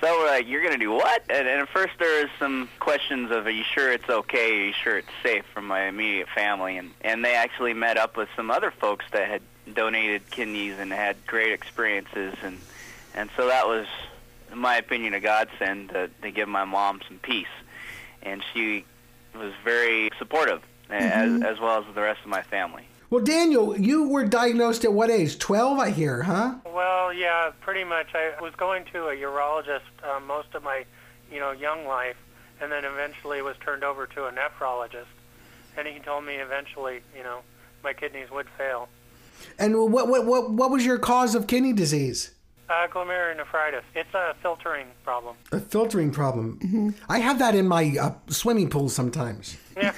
So 0.00 0.18
we're 0.18 0.28
like, 0.28 0.48
you're 0.48 0.62
gonna 0.62 0.78
do 0.78 0.92
what? 0.92 1.24
And, 1.28 1.46
and 1.46 1.60
at 1.60 1.68
first 1.68 1.92
there 1.98 2.22
was 2.22 2.30
some 2.38 2.70
questions 2.78 3.30
of, 3.30 3.46
are 3.46 3.50
you 3.50 3.64
sure 3.64 3.92
it's 3.92 4.08
okay? 4.08 4.50
Are 4.58 4.64
you 4.64 4.72
sure 4.72 4.96
it's 4.96 5.10
safe 5.22 5.44
from 5.52 5.66
my 5.66 5.88
immediate 5.88 6.28
family? 6.34 6.78
And 6.78 6.92
and 7.02 7.22
they 7.22 7.34
actually 7.34 7.74
met 7.74 7.98
up 7.98 8.16
with 8.16 8.30
some 8.34 8.50
other 8.50 8.70
folks 8.70 9.04
that 9.12 9.28
had 9.28 9.42
donated 9.74 10.30
kidneys 10.30 10.78
and 10.78 10.90
had 10.90 11.16
great 11.26 11.52
experiences, 11.52 12.34
and 12.42 12.58
and 13.14 13.28
so 13.36 13.48
that 13.48 13.66
was, 13.66 13.86
in 14.50 14.56
my 14.58 14.78
opinion, 14.78 15.12
a 15.12 15.20
godsend 15.20 15.90
to, 15.90 16.08
to 16.22 16.30
give 16.30 16.48
my 16.48 16.64
mom 16.64 17.02
some 17.06 17.18
peace, 17.18 17.46
and 18.22 18.42
she 18.54 18.86
was 19.34 19.52
very 19.64 20.10
supportive, 20.18 20.62
as 20.88 21.42
as 21.42 21.60
well 21.60 21.78
as 21.80 21.94
the 21.94 22.00
rest 22.00 22.20
of 22.22 22.28
my 22.28 22.42
family. 22.42 22.86
Well, 23.10 23.24
Daniel, 23.24 23.76
you 23.76 24.08
were 24.08 24.24
diagnosed 24.24 24.84
at 24.84 24.92
what 24.92 25.10
age? 25.10 25.40
12, 25.40 25.78
I 25.80 25.90
hear, 25.90 26.22
huh? 26.22 26.54
Well, 26.64 27.12
yeah, 27.12 27.50
pretty 27.60 27.82
much. 27.82 28.14
I 28.14 28.32
was 28.40 28.54
going 28.54 28.84
to 28.92 29.08
a 29.08 29.16
urologist 29.16 29.80
uh, 30.04 30.20
most 30.20 30.54
of 30.54 30.62
my, 30.62 30.84
you 31.30 31.40
know, 31.40 31.50
young 31.50 31.86
life, 31.88 32.16
and 32.60 32.70
then 32.70 32.84
eventually 32.84 33.42
was 33.42 33.56
turned 33.64 33.82
over 33.82 34.06
to 34.06 34.26
a 34.26 34.30
nephrologist, 34.30 35.10
and 35.76 35.88
he 35.88 35.98
told 35.98 36.24
me 36.24 36.34
eventually, 36.36 37.00
you 37.16 37.24
know, 37.24 37.40
my 37.82 37.92
kidneys 37.92 38.30
would 38.30 38.46
fail. 38.56 38.88
And 39.58 39.74
what 39.90 40.06
what 40.06 40.26
what 40.26 40.50
what 40.52 40.70
was 40.70 40.84
your 40.84 40.98
cause 40.98 41.34
of 41.34 41.46
kidney 41.46 41.72
disease? 41.72 42.32
Uh, 42.70 42.86
glomerulonephritis. 42.86 43.82
It's 43.96 44.14
a 44.14 44.36
filtering 44.42 44.86
problem. 45.02 45.34
A 45.50 45.58
filtering 45.58 46.12
problem. 46.12 46.94
I 47.08 47.18
have 47.18 47.40
that 47.40 47.56
in 47.56 47.66
my 47.66 47.96
uh, 48.00 48.12
swimming 48.28 48.70
pool 48.70 48.88
sometimes. 48.88 49.56
uh, 49.76 49.90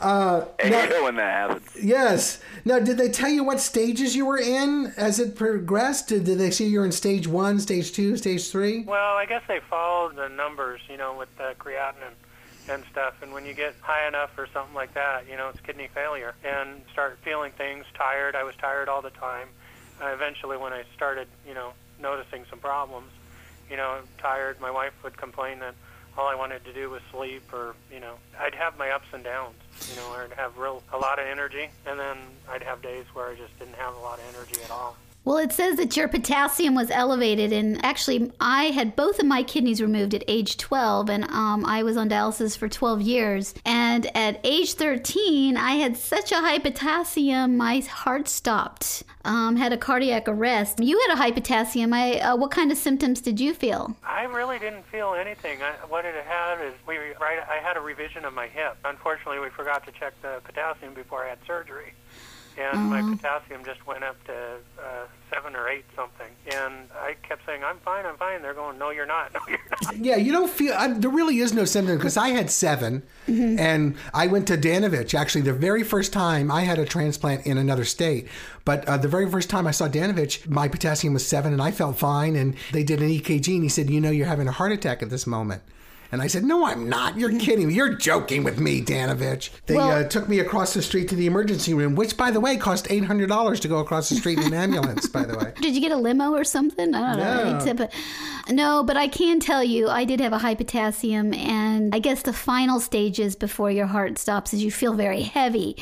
I 0.00 0.68
now- 0.68 0.86
hate 0.86 1.02
when 1.02 1.16
that 1.16 1.48
happens. 1.50 1.68
yes. 1.82 2.40
Now, 2.64 2.78
did 2.78 2.96
they 2.96 3.08
tell 3.08 3.28
you 3.28 3.42
what 3.42 3.58
stages 3.58 4.14
you 4.14 4.24
were 4.24 4.38
in 4.38 4.92
as 4.96 5.18
it 5.18 5.34
progressed? 5.34 6.08
Did, 6.08 6.24
did 6.24 6.38
they 6.38 6.52
see 6.52 6.68
you're 6.68 6.84
in 6.84 6.92
stage 6.92 7.26
one, 7.26 7.58
stage 7.58 7.90
two, 7.92 8.16
stage 8.16 8.48
three? 8.52 8.84
Well, 8.84 9.16
I 9.16 9.26
guess 9.26 9.42
they 9.48 9.58
followed 9.68 10.14
the 10.14 10.28
numbers, 10.28 10.80
you 10.88 10.96
know, 10.96 11.16
with 11.18 11.34
the 11.38 11.56
creatinine 11.58 12.14
and 12.68 12.84
stuff. 12.92 13.14
And 13.20 13.32
when 13.32 13.44
you 13.44 13.52
get 13.54 13.74
high 13.80 14.06
enough 14.06 14.30
or 14.38 14.46
something 14.52 14.74
like 14.74 14.94
that, 14.94 15.28
you 15.28 15.36
know, 15.36 15.48
it's 15.48 15.60
kidney 15.60 15.88
failure. 15.92 16.36
And 16.44 16.82
start 16.92 17.18
feeling 17.24 17.50
things, 17.58 17.84
tired. 17.94 18.36
I 18.36 18.44
was 18.44 18.54
tired 18.60 18.88
all 18.88 19.02
the 19.02 19.10
time. 19.10 19.48
Eventually, 20.00 20.56
when 20.56 20.72
I 20.72 20.84
started, 20.94 21.28
you 21.46 21.54
know, 21.54 21.72
noticing 22.00 22.44
some 22.50 22.58
problems, 22.58 23.10
you 23.70 23.76
know, 23.76 23.98
tired, 24.18 24.60
my 24.60 24.70
wife 24.70 24.92
would 25.02 25.16
complain 25.16 25.58
that 25.60 25.74
all 26.16 26.26
I 26.26 26.34
wanted 26.34 26.64
to 26.64 26.72
do 26.72 26.90
was 26.90 27.00
sleep, 27.12 27.52
or 27.52 27.74
you 27.92 28.00
know, 28.00 28.14
I'd 28.38 28.54
have 28.54 28.76
my 28.78 28.90
ups 28.90 29.06
and 29.12 29.22
downs. 29.22 29.56
You 29.90 29.96
know, 29.96 30.08
I'd 30.10 30.32
have 30.32 30.56
real 30.58 30.82
a 30.92 30.98
lot 30.98 31.18
of 31.18 31.26
energy, 31.26 31.68
and 31.86 31.98
then 31.98 32.16
I'd 32.48 32.62
have 32.62 32.82
days 32.82 33.04
where 33.12 33.28
I 33.28 33.34
just 33.34 33.56
didn't 33.58 33.76
have 33.76 33.94
a 33.94 34.00
lot 34.00 34.18
of 34.18 34.24
energy 34.34 34.60
at 34.62 34.70
all. 34.70 34.96
Well, 35.28 35.36
it 35.36 35.52
says 35.52 35.76
that 35.76 35.94
your 35.94 36.08
potassium 36.08 36.74
was 36.74 36.90
elevated, 36.90 37.52
and 37.52 37.84
actually, 37.84 38.32
I 38.40 38.70
had 38.70 38.96
both 38.96 39.18
of 39.18 39.26
my 39.26 39.42
kidneys 39.42 39.82
removed 39.82 40.14
at 40.14 40.24
age 40.26 40.56
12, 40.56 41.10
and 41.10 41.24
um, 41.24 41.66
I 41.66 41.82
was 41.82 41.98
on 41.98 42.08
dialysis 42.08 42.56
for 42.56 42.66
12 42.66 43.02
years. 43.02 43.54
And 43.62 44.06
at 44.16 44.40
age 44.42 44.72
13, 44.72 45.58
I 45.58 45.72
had 45.72 45.98
such 45.98 46.32
a 46.32 46.36
high 46.36 46.58
potassium, 46.60 47.58
my 47.58 47.80
heart 47.80 48.26
stopped. 48.26 49.02
Um, 49.26 49.56
had 49.56 49.74
a 49.74 49.76
cardiac 49.76 50.28
arrest. 50.28 50.80
You 50.80 50.98
had 50.98 51.12
a 51.12 51.16
high 51.16 51.32
potassium. 51.32 51.92
I, 51.92 52.20
uh, 52.20 52.36
what 52.36 52.50
kind 52.50 52.72
of 52.72 52.78
symptoms 52.78 53.20
did 53.20 53.38
you 53.38 53.52
feel? 53.52 53.94
I 54.02 54.22
really 54.22 54.58
didn't 54.58 54.86
feel 54.86 55.12
anything. 55.12 55.60
I, 55.60 55.72
what 55.88 56.06
it 56.06 56.14
had 56.24 56.64
is 56.64 56.72
we 56.86 56.96
right. 56.96 57.40
I 57.46 57.58
had 57.62 57.76
a 57.76 57.80
revision 57.80 58.24
of 58.24 58.32
my 58.32 58.46
hip. 58.46 58.78
Unfortunately, 58.86 59.40
we 59.40 59.50
forgot 59.50 59.84
to 59.84 59.92
check 59.92 60.14
the 60.22 60.40
potassium 60.44 60.94
before 60.94 61.26
I 61.26 61.28
had 61.28 61.38
surgery 61.46 61.92
and 62.58 62.90
my 62.90 63.00
potassium 63.02 63.64
just 63.64 63.86
went 63.86 64.04
up 64.04 64.22
to 64.24 64.32
uh, 64.78 65.06
seven 65.32 65.54
or 65.54 65.68
eight 65.68 65.84
something. 65.94 66.26
And 66.52 66.88
I 67.00 67.14
kept 67.22 67.44
saying, 67.46 67.62
"I'm 67.64 67.78
fine, 67.78 68.06
I'm 68.06 68.16
fine." 68.16 68.42
They're 68.42 68.54
going, 68.54 68.78
"No, 68.78 68.90
you're 68.90 69.06
not. 69.06 69.32
No, 69.34 69.40
you're 69.48 69.58
not." 69.70 69.96
Yeah, 69.96 70.16
you 70.16 70.32
don't 70.32 70.50
feel. 70.50 70.74
I, 70.74 70.88
there 70.88 71.10
really 71.10 71.38
is 71.38 71.52
no 71.52 71.64
symptom 71.64 71.96
because 71.96 72.16
I 72.16 72.28
had 72.28 72.50
7 72.50 73.02
and 73.26 73.96
I 74.14 74.26
went 74.26 74.46
to 74.48 74.56
Danovitch. 74.56 75.14
Actually, 75.14 75.42
the 75.42 75.52
very 75.52 75.82
first 75.82 76.12
time 76.12 76.50
I 76.50 76.62
had 76.62 76.78
a 76.78 76.84
transplant 76.84 77.46
in 77.46 77.58
another 77.58 77.84
state, 77.84 78.28
but 78.64 78.84
uh, 78.86 78.96
the 78.96 79.08
very 79.08 79.30
first 79.30 79.50
time 79.50 79.66
I 79.66 79.70
saw 79.70 79.88
Danovitch, 79.88 80.48
my 80.48 80.68
potassium 80.68 81.14
was 81.14 81.26
seven, 81.26 81.52
and 81.52 81.62
I 81.62 81.70
felt 81.70 81.98
fine. 81.98 82.36
And 82.36 82.56
they 82.72 82.82
did 82.82 83.00
an 83.00 83.08
EKG, 83.08 83.54
and 83.54 83.62
he 83.62 83.68
said, 83.68 83.90
"You 83.90 84.00
know, 84.00 84.10
you're 84.10 84.26
having 84.26 84.48
a 84.48 84.52
heart 84.52 84.72
attack 84.72 85.02
at 85.02 85.10
this 85.10 85.26
moment." 85.26 85.62
And 86.10 86.22
I 86.22 86.26
said, 86.26 86.44
No, 86.44 86.66
I'm 86.66 86.88
not. 86.88 87.18
You're 87.18 87.38
kidding 87.38 87.68
me. 87.68 87.74
You're 87.74 87.94
joking 87.94 88.42
with 88.44 88.58
me, 88.58 88.80
Danovitch. 88.82 89.50
They 89.66 89.76
Well- 89.76 89.90
uh, 89.90 90.04
took 90.04 90.28
me 90.28 90.38
across 90.38 90.72
the 90.74 90.82
street 90.82 91.08
to 91.10 91.14
the 91.14 91.26
emergency 91.26 91.74
room, 91.74 91.94
which, 91.94 92.16
by 92.16 92.30
the 92.30 92.40
way, 92.40 92.56
cost 92.56 92.86
$800 92.86 93.60
to 93.60 93.68
go 93.68 93.78
across 93.78 94.08
the 94.08 94.14
street 94.14 94.38
in 94.38 94.46
an 94.46 94.54
ambulance, 94.54 95.06
by 95.06 95.24
the 95.24 95.36
way. 95.36 95.52
Did 95.60 95.74
you 95.74 95.80
get 95.80 95.92
a 95.92 95.96
limo 95.96 96.32
or 96.32 96.44
something? 96.44 96.94
I 96.94 97.16
don't 97.16 97.18
know. 97.18 97.50
No. 97.50 97.56
Except, 97.56 97.78
but, 97.78 97.92
no, 98.48 98.82
but 98.82 98.96
I 98.96 99.08
can 99.08 99.40
tell 99.40 99.62
you, 99.62 99.88
I 99.88 100.04
did 100.04 100.20
have 100.20 100.32
a 100.32 100.38
high 100.38 100.54
potassium, 100.54 101.34
and 101.34 101.94
I 101.94 101.98
guess 101.98 102.22
the 102.22 102.32
final 102.32 102.80
stages 102.80 103.36
before 103.36 103.70
your 103.70 103.86
heart 103.86 104.18
stops 104.18 104.54
is 104.54 104.64
you 104.64 104.70
feel 104.70 104.94
very 104.94 105.22
heavy. 105.22 105.76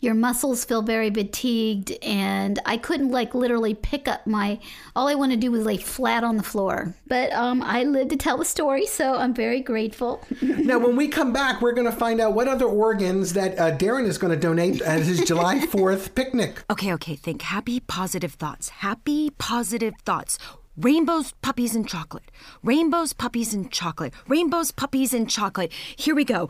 Your 0.00 0.14
muscles 0.14 0.64
feel 0.64 0.82
very 0.82 1.10
fatigued, 1.10 1.92
and 2.02 2.60
I 2.66 2.76
couldn't 2.76 3.10
like 3.10 3.34
literally 3.34 3.74
pick 3.74 4.06
up 4.06 4.26
my. 4.26 4.60
All 4.94 5.08
I 5.08 5.14
wanted 5.16 5.36
to 5.36 5.40
do 5.40 5.50
was 5.50 5.64
lay 5.64 5.78
flat 5.78 6.22
on 6.22 6.36
the 6.36 6.42
floor. 6.42 6.94
But 7.08 7.32
um, 7.32 7.62
I 7.62 7.82
lived 7.82 8.10
to 8.10 8.16
tell 8.16 8.36
the 8.36 8.44
story, 8.44 8.86
so 8.86 9.16
I'm 9.16 9.34
very 9.34 9.58
grateful. 9.58 9.71
now, 10.42 10.78
when 10.78 10.96
we 10.96 11.08
come 11.08 11.32
back, 11.32 11.60
we're 11.60 11.72
going 11.72 11.90
to 11.90 11.96
find 11.96 12.20
out 12.20 12.34
what 12.34 12.48
other 12.48 12.66
organs 12.66 13.32
that 13.32 13.58
uh, 13.58 13.76
Darren 13.76 14.06
is 14.06 14.18
going 14.18 14.32
to 14.32 14.38
donate 14.38 14.80
at 14.82 15.02
his 15.02 15.20
July 15.26 15.58
4th 15.58 16.14
picnic. 16.14 16.62
Okay, 16.70 16.92
okay, 16.94 17.16
think 17.16 17.42
happy, 17.42 17.80
positive 17.80 18.34
thoughts. 18.34 18.68
Happy, 18.68 19.30
positive 19.30 19.94
thoughts. 20.04 20.38
Rainbows, 20.76 21.32
puppies, 21.42 21.74
and 21.74 21.86
chocolate. 21.86 22.30
Rainbows, 22.62 23.12
puppies, 23.12 23.52
and 23.52 23.70
chocolate. 23.70 24.14
Rainbows, 24.26 24.70
puppies, 24.70 25.12
and 25.12 25.28
chocolate. 25.28 25.70
Here 25.96 26.14
we 26.14 26.24
go. 26.24 26.48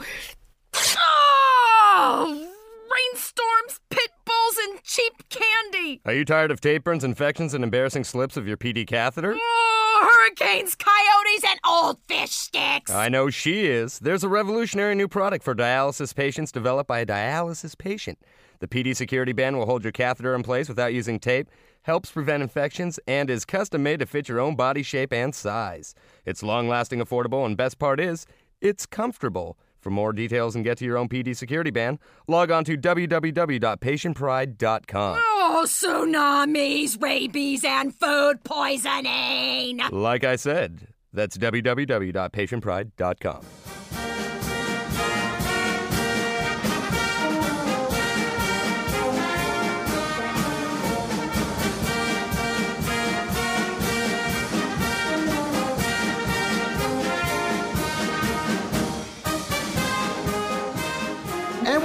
Oh! 0.74 2.48
Rainstorms, 2.92 3.80
pit 3.90 4.10
bulls, 4.24 4.56
and 4.68 4.82
cheap 4.82 5.12
candy. 5.28 6.00
Are 6.04 6.12
you 6.12 6.24
tired 6.24 6.50
of 6.50 6.60
tape 6.60 6.84
burns, 6.84 7.04
infections, 7.04 7.54
and 7.54 7.64
embarrassing 7.64 8.04
slips 8.04 8.36
of 8.36 8.46
your 8.46 8.56
PD 8.56 8.86
catheter? 8.86 9.34
Oh, 9.36 9.81
hurricanes, 10.02 10.74
coyotes, 10.74 11.44
and 11.48 11.60
old 11.66 11.98
fish 12.08 12.30
sticks. 12.30 12.90
I 12.90 13.08
know 13.08 13.30
she 13.30 13.66
is. 13.66 14.00
There's 14.00 14.24
a 14.24 14.28
revolutionary 14.28 14.94
new 14.94 15.08
product 15.08 15.44
for 15.44 15.54
dialysis 15.54 16.14
patients 16.14 16.50
developed 16.50 16.88
by 16.88 17.00
a 17.00 17.06
dialysis 17.06 17.78
patient. 17.78 18.18
The 18.58 18.68
PD 18.68 18.96
security 18.96 19.32
band 19.32 19.58
will 19.58 19.66
hold 19.66 19.84
your 19.84 19.92
catheter 19.92 20.34
in 20.34 20.42
place 20.42 20.68
without 20.68 20.92
using 20.92 21.18
tape, 21.18 21.48
helps 21.82 22.10
prevent 22.10 22.42
infections, 22.42 22.98
and 23.06 23.30
is 23.30 23.44
custom 23.44 23.82
made 23.82 24.00
to 24.00 24.06
fit 24.06 24.28
your 24.28 24.40
own 24.40 24.56
body 24.56 24.82
shape 24.82 25.12
and 25.12 25.34
size. 25.34 25.94
It's 26.24 26.42
long 26.42 26.68
lasting, 26.68 27.00
affordable, 27.00 27.46
and 27.46 27.56
best 27.56 27.78
part 27.78 28.00
is, 28.00 28.26
it's 28.60 28.86
comfortable. 28.86 29.56
For 29.82 29.90
more 29.90 30.12
details 30.12 30.54
and 30.54 30.64
get 30.64 30.78
to 30.78 30.84
your 30.84 30.96
own 30.96 31.08
PD 31.08 31.36
security 31.36 31.72
band, 31.72 31.98
log 32.28 32.52
on 32.52 32.62
to 32.64 32.78
www.patientpride.com. 32.78 35.18
Oh, 35.18 35.64
tsunamis, 35.66 37.02
rabies, 37.02 37.64
and 37.64 37.92
food 37.92 38.44
poisoning. 38.44 39.80
Like 39.90 40.22
I 40.22 40.36
said, 40.36 40.86
that's 41.12 41.36
www.patientpride.com. 41.36 43.81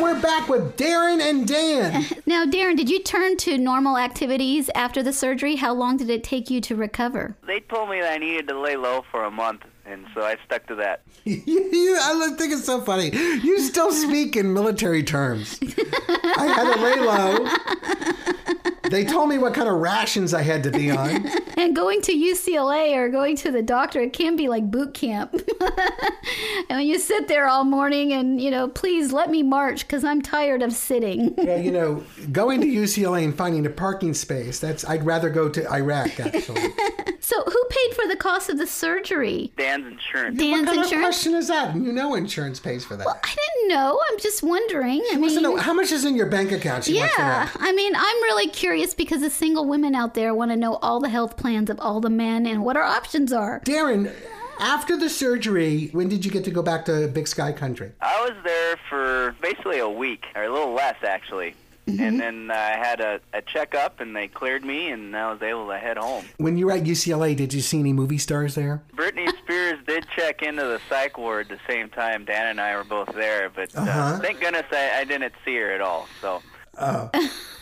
we're 0.07 0.21
back 0.21 0.47
with 0.47 0.77
Darren 0.77 1.19
and 1.19 1.45
Dan. 1.45 2.05
Now, 2.25 2.45
Darren, 2.45 2.77
did 2.77 2.89
you 2.89 3.01
turn 3.03 3.35
to 3.37 3.57
normal 3.57 3.97
activities 3.97 4.69
after 4.75 5.01
the 5.01 5.11
surgery? 5.11 5.55
How 5.55 5.73
long 5.73 5.97
did 5.97 6.09
it 6.09 6.23
take 6.23 6.49
you 6.49 6.61
to 6.61 6.75
recover? 6.75 7.35
They 7.45 7.61
told 7.61 7.89
me 7.89 7.99
that 7.99 8.13
I 8.13 8.17
needed 8.17 8.47
to 8.49 8.59
lay 8.59 8.75
low 8.75 9.03
for 9.11 9.23
a 9.23 9.31
month, 9.31 9.63
and 9.85 10.05
so 10.13 10.21
I 10.21 10.35
stuck 10.45 10.65
to 10.67 10.75
that. 10.75 11.01
you, 11.23 11.97
I 12.01 12.35
think 12.37 12.53
it's 12.53 12.65
so 12.65 12.81
funny. 12.81 13.09
You 13.13 13.59
still 13.59 13.91
speak 13.91 14.35
in 14.35 14.53
military 14.53 15.03
terms. 15.03 15.59
I 15.61 16.47
had 16.47 16.73
to 16.73 16.81
lay 16.81 16.99
low. 16.99 18.57
They 18.89 19.03
told 19.03 19.29
me 19.29 19.37
what 19.37 19.53
kind 19.53 19.67
of 19.67 19.75
rations 19.75 20.33
I 20.33 20.41
had 20.41 20.63
to 20.63 20.71
be 20.71 20.91
on. 20.91 21.29
And 21.57 21.75
going 21.75 22.03
to 22.03 22.13
UCLA 22.13 22.95
or 22.95 23.09
going 23.09 23.35
to 23.37 23.51
the 23.51 23.63
doctor, 23.63 23.99
it 24.01 24.13
can 24.13 24.35
be 24.35 24.47
like 24.47 24.69
boot 24.69 24.93
camp. 24.93 25.35
and 26.69 26.77
when 26.79 26.87
you 26.87 26.99
sit 26.99 27.27
there 27.27 27.47
all 27.47 27.63
morning 27.63 28.13
and, 28.13 28.41
you 28.41 28.51
know, 28.51 28.67
please 28.67 29.11
let 29.11 29.29
me 29.29 29.43
march 29.43 29.85
because 29.87 30.03
I'm 30.03 30.21
tired 30.21 30.61
of 30.61 30.73
sitting. 30.73 31.35
Yeah, 31.47 31.55
you 31.57 31.71
know, 31.71 32.03
going 32.33 32.59
to 32.59 32.67
UCLA 32.67 33.23
and 33.23 33.33
finding 33.35 33.65
a 33.65 33.69
parking 33.69 34.13
space, 34.13 34.59
that's 34.59 34.83
I'd 34.83 35.05
rather 35.05 35.29
go 35.29 35.47
to 35.47 35.71
Iraq 35.71 36.19
actually. 36.19 36.73
so, 37.21 37.41
who 37.41 37.63
paid 37.69 37.95
for 37.95 38.05
the 38.07 38.17
cost 38.17 38.49
of 38.49 38.57
the 38.57 38.67
surgery? 38.67 39.53
Dan's 39.55 39.87
insurance. 39.87 40.37
Dan's 40.37 40.65
what 40.65 40.65
kind 40.65 40.79
insurance? 40.79 40.91
of 40.91 40.99
question 40.99 41.33
is 41.35 41.47
that? 41.47 41.75
You 41.75 41.93
know 41.93 42.15
insurance 42.15 42.59
pays 42.59 42.83
for 42.83 42.97
that. 42.97 43.05
Well, 43.05 43.17
I 43.23 43.27
didn't 43.35 43.69
know. 43.69 43.97
I'm 44.11 44.19
just 44.19 44.43
wondering. 44.43 45.01
I 45.09 45.13
She 45.13 45.17
wants 45.19 45.35
to 45.35 45.41
know 45.41 45.55
how 45.55 45.73
much 45.73 45.91
is 45.91 46.03
in 46.03 46.15
your 46.15 46.25
bank 46.25 46.51
account. 46.51 46.83
She 46.83 46.99
wants 46.99 47.15
to 47.15 47.21
know. 47.21 47.27
yeah, 47.27 47.49
I 47.55 47.71
mean, 47.71 47.93
I'm 47.95 48.23
really 48.23 48.47
curious 48.49 48.93
because 48.93 49.21
the 49.21 49.29
single 49.29 49.65
women 49.65 49.95
out 49.95 50.13
there 50.15 50.33
want 50.35 50.51
to 50.51 50.57
know 50.57 50.75
all 50.81 50.99
the 50.99 51.09
health 51.09 51.37
plans 51.37 51.69
of 51.69 51.79
all 51.79 52.01
the 52.01 52.09
men 52.09 52.45
and 52.45 52.65
what 52.65 52.75
our 52.75 52.83
options 52.83 53.31
are. 53.31 53.61
Darren, 53.61 54.11
after 54.59 54.97
the 54.97 55.09
surgery, 55.09 55.89
when 55.91 56.07
did 56.09 56.25
you 56.25 56.31
get 56.31 56.43
to 56.45 56.51
go 56.51 56.61
back 56.61 56.85
to 56.85 57.07
Big 57.07 57.27
Sky 57.27 57.51
Country? 57.51 57.91
I 58.01 58.21
was 58.21 58.33
there 58.43 58.77
for 58.89 59.35
basically 59.41 59.79
a 59.79 59.89
week, 59.89 60.25
or 60.35 60.43
a 60.43 60.49
little 60.51 60.73
less 60.73 60.97
actually. 61.03 61.55
And 61.89 62.19
then 62.19 62.51
uh, 62.51 62.53
I 62.53 62.71
had 62.77 62.99
a, 62.99 63.21
a 63.33 63.41
checkup, 63.41 64.01
and 64.01 64.13
they 64.13 64.27
cleared 64.27 64.65
me, 64.65 64.89
and 64.89 65.15
I 65.15 65.31
was 65.31 65.41
able 65.41 65.69
to 65.69 65.77
head 65.77 65.95
home. 65.97 66.25
When 66.35 66.57
you 66.57 66.65
were 66.65 66.73
at 66.73 66.83
UCLA, 66.83 67.33
did 67.33 67.53
you 67.53 67.61
see 67.61 67.79
any 67.79 67.93
movie 67.93 68.17
stars 68.17 68.55
there? 68.55 68.83
Britney 68.93 69.29
Spears 69.37 69.79
did 69.87 70.05
check 70.13 70.41
into 70.41 70.63
the 70.63 70.81
psych 70.89 71.17
ward 71.17 71.47
the 71.47 71.59
same 71.65 71.87
time 71.87 72.25
Dan 72.25 72.47
and 72.47 72.59
I 72.59 72.75
were 72.75 72.83
both 72.83 73.15
there, 73.15 73.49
but 73.49 73.73
uh, 73.73 73.79
Uh-huh. 73.83 74.19
thank 74.19 74.41
goodness 74.41 74.65
I, 74.69 74.99
I 74.99 75.03
didn't 75.05 75.33
see 75.45 75.55
her 75.55 75.71
at 75.71 75.79
all. 75.79 76.09
So 76.19 76.41
Oh, 76.77 77.09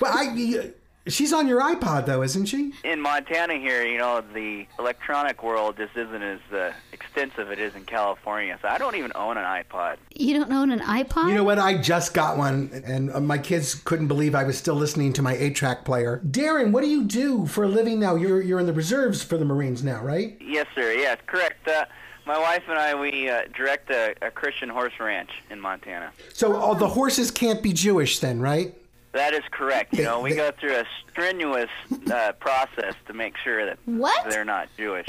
well, 0.01 0.11
I. 0.11 0.71
She's 1.07 1.33
on 1.33 1.47
your 1.47 1.61
iPod 1.61 2.07
though, 2.07 2.23
isn't 2.23 2.45
she? 2.45 2.73
in 2.83 2.99
Montana 2.99 3.55
here, 3.57 3.85
you 3.85 3.97
know, 3.97 4.23
the 4.33 4.65
electronic 4.79 5.43
world 5.43 5.77
just 5.77 5.95
isn't 5.95 6.23
as 6.23 6.39
uh, 6.51 6.73
extensive 6.93 7.51
it 7.51 7.59
is 7.59 7.75
in 7.75 7.85
California. 7.85 8.57
So 8.61 8.67
I 8.67 8.77
don't 8.79 8.95
even 8.95 9.11
own 9.13 9.37
an 9.37 9.43
iPod. 9.43 9.97
You 10.15 10.39
don't 10.39 10.51
own 10.51 10.71
an 10.71 10.79
iPod? 10.79 11.27
You 11.27 11.35
know 11.35 11.43
what? 11.43 11.59
I 11.59 11.77
just 11.77 12.13
got 12.13 12.37
one, 12.37 12.83
and 12.85 13.11
uh, 13.11 13.19
my 13.19 13.37
kids 13.37 13.75
couldn't 13.75 14.07
believe 14.07 14.33
I 14.33 14.43
was 14.43 14.57
still 14.57 14.75
listening 14.75 15.13
to 15.13 15.21
my 15.21 15.35
eight-track 15.35 15.85
player. 15.85 16.21
Darren, 16.25 16.71
what 16.71 16.81
do 16.81 16.89
you 16.89 17.03
do 17.03 17.45
for 17.45 17.65
a 17.65 17.67
living 17.67 17.99
now? 17.99 18.15
You're 18.15 18.41
you're 18.41 18.59
in 18.59 18.65
the 18.65 18.73
reserves 18.73 19.23
for 19.23 19.37
the 19.37 19.45
Marines 19.45 19.83
now, 19.83 20.01
right? 20.01 20.37
Yes, 20.41 20.65
sir. 20.73 20.91
Yes, 20.93 21.19
correct. 21.27 21.67
Uh, 21.67 21.85
my 22.25 22.39
wife 22.39 22.63
and 22.67 22.79
I, 22.79 22.95
we 22.99 23.29
uh, 23.29 23.43
direct 23.55 23.91
a, 23.91 24.15
a 24.23 24.31
Christian 24.31 24.69
horse 24.69 24.93
ranch 24.99 25.29
in 25.51 25.59
Montana. 25.59 26.11
So 26.33 26.55
all 26.55 26.73
the 26.73 26.87
horses 26.89 27.29
can't 27.29 27.61
be 27.61 27.71
Jewish, 27.73 28.17
then, 28.19 28.39
right? 28.39 28.73
That 29.15 29.33
is 29.33 29.43
correct. 29.49 29.93
You 29.93 30.03
know, 30.03 30.19
we 30.19 30.35
go 30.35 30.51
through 30.59 30.75
a 30.75 30.83
strenuous 31.09 31.69
uh, 32.11 32.33
process 32.33 32.95
to 33.07 33.13
make 33.13 33.33
sure 33.41 33.65
that 33.65 33.79
What? 33.85 34.29
they're 34.29 34.43
not 34.43 34.67
Jewish. 34.77 35.07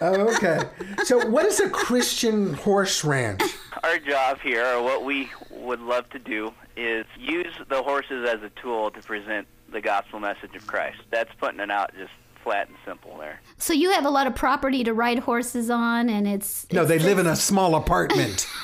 Oh, 0.00 0.34
okay. 0.34 0.62
so 1.04 1.28
what 1.28 1.44
is 1.44 1.60
a 1.60 1.68
Christian 1.68 2.54
horse 2.54 3.04
ranch? 3.04 3.42
Our 3.84 3.98
job 3.98 4.40
here, 4.40 4.64
or 4.66 4.82
what 4.82 5.04
we 5.04 5.30
would 5.50 5.80
love 5.80 6.08
to 6.10 6.18
do, 6.18 6.54
is 6.78 7.04
use 7.18 7.54
the 7.68 7.82
horses 7.82 8.26
as 8.26 8.42
a 8.42 8.48
tool 8.60 8.90
to 8.90 9.02
present 9.02 9.46
the 9.70 9.82
gospel 9.82 10.18
message 10.18 10.56
of 10.56 10.66
Christ. 10.66 11.00
That's 11.10 11.30
putting 11.38 11.60
it 11.60 11.70
out 11.70 11.92
just 11.94 12.10
flat 12.42 12.68
and 12.68 12.76
simple 12.86 13.18
there. 13.18 13.38
So 13.58 13.74
you 13.74 13.90
have 13.92 14.06
a 14.06 14.10
lot 14.10 14.26
of 14.26 14.34
property 14.34 14.82
to 14.84 14.94
ride 14.94 15.18
horses 15.18 15.68
on, 15.68 16.08
and 16.08 16.26
it's 16.26 16.66
No, 16.72 16.86
they 16.86 16.98
live 16.98 17.18
in 17.18 17.26
a 17.26 17.36
small 17.36 17.74
apartment. 17.74 18.48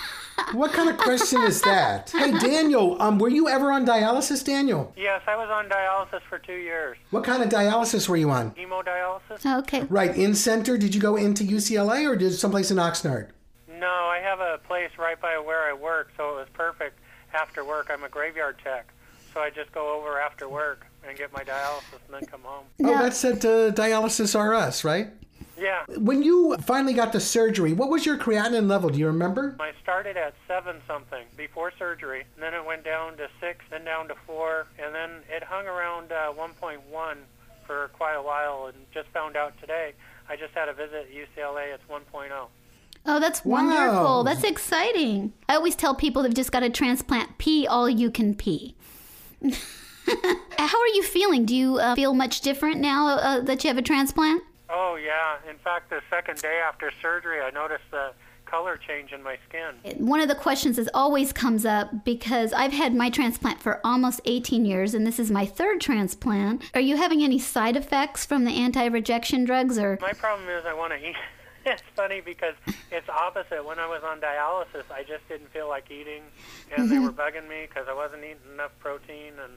what 0.52 0.72
kind 0.72 0.88
of 0.88 0.96
question 0.98 1.42
is 1.42 1.60
that? 1.62 2.10
Hey, 2.10 2.32
Daniel, 2.38 3.00
um, 3.00 3.18
were 3.18 3.28
you 3.28 3.48
ever 3.48 3.72
on 3.72 3.86
dialysis, 3.86 4.44
Daniel? 4.44 4.92
Yes, 4.96 5.22
I 5.26 5.36
was 5.36 5.48
on 5.50 5.68
dialysis 5.68 6.22
for 6.28 6.38
two 6.38 6.56
years. 6.56 6.96
What 7.10 7.24
kind 7.24 7.42
of 7.42 7.48
dialysis 7.48 8.08
were 8.08 8.16
you 8.16 8.30
on? 8.30 8.52
Hemodialysis? 8.52 9.58
Okay. 9.60 9.82
Right, 9.88 10.16
in 10.16 10.34
center. 10.34 10.78
Did 10.78 10.94
you 10.94 11.00
go 11.00 11.16
into 11.16 11.44
UCLA 11.44 12.08
or 12.08 12.16
did 12.16 12.32
someplace 12.32 12.70
in 12.70 12.76
Oxnard? 12.78 13.28
No, 13.68 13.86
I 13.86 14.20
have 14.22 14.40
a 14.40 14.58
place 14.66 14.90
right 14.98 15.20
by 15.20 15.38
where 15.38 15.62
I 15.70 15.72
work, 15.72 16.10
so 16.16 16.30
it 16.30 16.34
was 16.36 16.48
perfect 16.52 16.98
after 17.32 17.64
work. 17.64 17.88
I'm 17.90 18.02
a 18.02 18.08
graveyard 18.08 18.56
tech, 18.64 18.92
so 19.32 19.40
I 19.40 19.50
just 19.50 19.70
go 19.72 19.96
over 19.96 20.20
after 20.20 20.48
work 20.48 20.86
and 21.06 21.16
get 21.16 21.32
my 21.32 21.44
dialysis 21.44 22.00
and 22.06 22.14
then 22.14 22.26
come 22.26 22.40
home. 22.42 22.64
Oh, 22.84 22.98
that's 22.98 23.24
at 23.24 23.44
uh, 23.44 23.70
Dialysis 23.70 24.36
R 24.38 24.54
Us, 24.54 24.82
right? 24.84 25.10
Yeah. 25.58 25.82
When 25.98 26.22
you 26.22 26.56
finally 26.58 26.92
got 26.94 27.12
the 27.12 27.20
surgery, 27.20 27.72
what 27.72 27.88
was 27.90 28.06
your 28.06 28.16
creatinine 28.16 28.68
level? 28.68 28.90
Do 28.90 28.98
you 28.98 29.06
remember? 29.06 29.56
I 29.58 29.72
started 29.82 30.16
at 30.16 30.34
seven 30.46 30.76
something 30.86 31.24
before 31.36 31.72
surgery, 31.78 32.24
and 32.34 32.42
then 32.42 32.54
it 32.54 32.64
went 32.64 32.84
down 32.84 33.16
to 33.16 33.28
six, 33.40 33.64
then 33.70 33.84
down 33.84 34.08
to 34.08 34.14
four, 34.26 34.66
and 34.78 34.94
then 34.94 35.10
it 35.28 35.42
hung 35.42 35.66
around 35.66 36.12
uh, 36.12 36.32
1.1 36.32 37.16
for 37.66 37.88
quite 37.94 38.14
a 38.14 38.22
while, 38.22 38.66
and 38.66 38.76
just 38.94 39.08
found 39.08 39.36
out 39.36 39.52
today. 39.60 39.92
I 40.28 40.36
just 40.36 40.54
had 40.54 40.68
a 40.68 40.72
visit 40.74 41.08
at 41.08 41.10
UCLA. 41.10 41.74
It's 41.74 41.82
1.0. 41.90 42.30
Oh, 43.06 43.18
that's 43.20 43.44
Wow. 43.44 43.64
wonderful. 43.64 44.24
That's 44.24 44.44
exciting. 44.44 45.32
I 45.48 45.54
always 45.56 45.74
tell 45.74 45.94
people 45.94 46.22
they've 46.22 46.34
just 46.34 46.52
got 46.52 46.60
to 46.60 46.70
transplant 46.70 47.38
pee 47.38 47.66
all 47.66 47.88
you 47.88 48.10
can 48.10 48.34
pee. 48.34 48.74
How 50.58 50.80
are 50.80 50.88
you 50.88 51.02
feeling? 51.02 51.44
Do 51.44 51.54
you 51.54 51.78
uh, 51.78 51.94
feel 51.94 52.14
much 52.14 52.40
different 52.40 52.80
now 52.80 53.08
uh, 53.08 53.40
that 53.42 53.62
you 53.64 53.68
have 53.68 53.78
a 53.78 53.82
transplant? 53.82 54.42
Oh 54.70 54.96
yeah. 54.96 55.36
In 55.48 55.58
fact, 55.58 55.90
the 55.90 56.00
second 56.10 56.40
day 56.40 56.60
after 56.66 56.90
surgery, 57.00 57.40
I 57.40 57.50
noticed 57.50 57.90
the 57.90 58.12
color 58.44 58.76
change 58.76 59.12
in 59.12 59.22
my 59.22 59.36
skin. 59.48 59.74
One 60.04 60.20
of 60.20 60.28
the 60.28 60.34
questions 60.34 60.76
that 60.76 60.88
always 60.94 61.32
comes 61.32 61.66
up 61.66 62.04
because 62.04 62.52
I've 62.52 62.72
had 62.72 62.94
my 62.94 63.10
transplant 63.10 63.60
for 63.60 63.78
almost 63.84 64.22
18 64.24 64.64
years 64.64 64.94
and 64.94 65.06
this 65.06 65.18
is 65.18 65.30
my 65.30 65.44
third 65.44 65.82
transplant. 65.82 66.62
Are 66.74 66.80
you 66.80 66.96
having 66.96 67.22
any 67.22 67.38
side 67.38 67.76
effects 67.76 68.24
from 68.24 68.44
the 68.44 68.52
anti-rejection 68.52 69.44
drugs 69.44 69.78
or 69.78 69.98
My 70.00 70.14
problem 70.14 70.48
is 70.48 70.64
I 70.64 70.72
want 70.72 70.94
to 70.94 71.08
eat. 71.10 71.16
it's 71.66 71.82
funny 71.94 72.20
because 72.20 72.54
it's 72.90 73.08
opposite. 73.08 73.64
When 73.64 73.78
I 73.78 73.86
was 73.86 74.02
on 74.02 74.20
dialysis, 74.20 74.90
I 74.90 75.02
just 75.02 75.28
didn't 75.28 75.52
feel 75.52 75.68
like 75.68 75.90
eating, 75.90 76.22
and 76.74 76.90
they 76.90 76.96
mm-hmm. 76.96 77.04
were 77.04 77.12
bugging 77.12 77.48
me 77.48 77.66
because 77.68 77.86
I 77.88 77.94
wasn't 77.94 78.24
eating 78.24 78.38
enough 78.54 78.72
protein, 78.78 79.34
and 79.42 79.52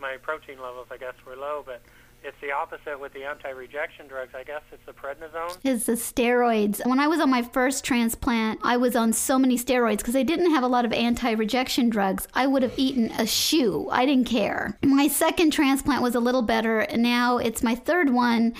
my 0.00 0.16
protein 0.16 0.60
levels, 0.60 0.88
I 0.90 0.96
guess, 0.96 1.14
were 1.26 1.36
low. 1.36 1.62
But 1.64 1.82
it's 2.24 2.36
the 2.40 2.52
opposite 2.52 2.98
with 3.00 3.12
the 3.12 3.24
anti-rejection 3.24 4.06
drugs. 4.06 4.32
I 4.34 4.44
guess 4.44 4.62
it's 4.72 4.84
the 4.86 4.92
prednisone. 4.92 5.58
It's 5.64 5.86
the 5.86 5.92
steroids. 5.92 6.84
When 6.86 6.98
I 6.98 7.08
was 7.08 7.20
on 7.20 7.30
my 7.30 7.42
first 7.42 7.84
transplant, 7.84 8.60
I 8.62 8.76
was 8.76 8.94
on 8.94 9.12
so 9.12 9.38
many 9.38 9.58
steroids 9.58 9.98
because 9.98 10.16
I 10.16 10.22
didn't 10.22 10.50
have 10.50 10.62
a 10.62 10.68
lot 10.68 10.84
of 10.84 10.92
anti-rejection 10.92 11.90
drugs. 11.90 12.28
I 12.34 12.46
would 12.46 12.62
have 12.62 12.74
eaten 12.76 13.10
a 13.12 13.26
shoe. 13.26 13.88
I 13.90 14.06
didn't 14.06 14.26
care. 14.26 14.78
My 14.82 15.08
second 15.08 15.52
transplant 15.52 16.02
was 16.02 16.14
a 16.14 16.20
little 16.20 16.42
better. 16.42 16.86
Now 16.94 17.38
it's 17.38 17.62
my 17.62 17.74
third 17.74 18.10
one. 18.10 18.54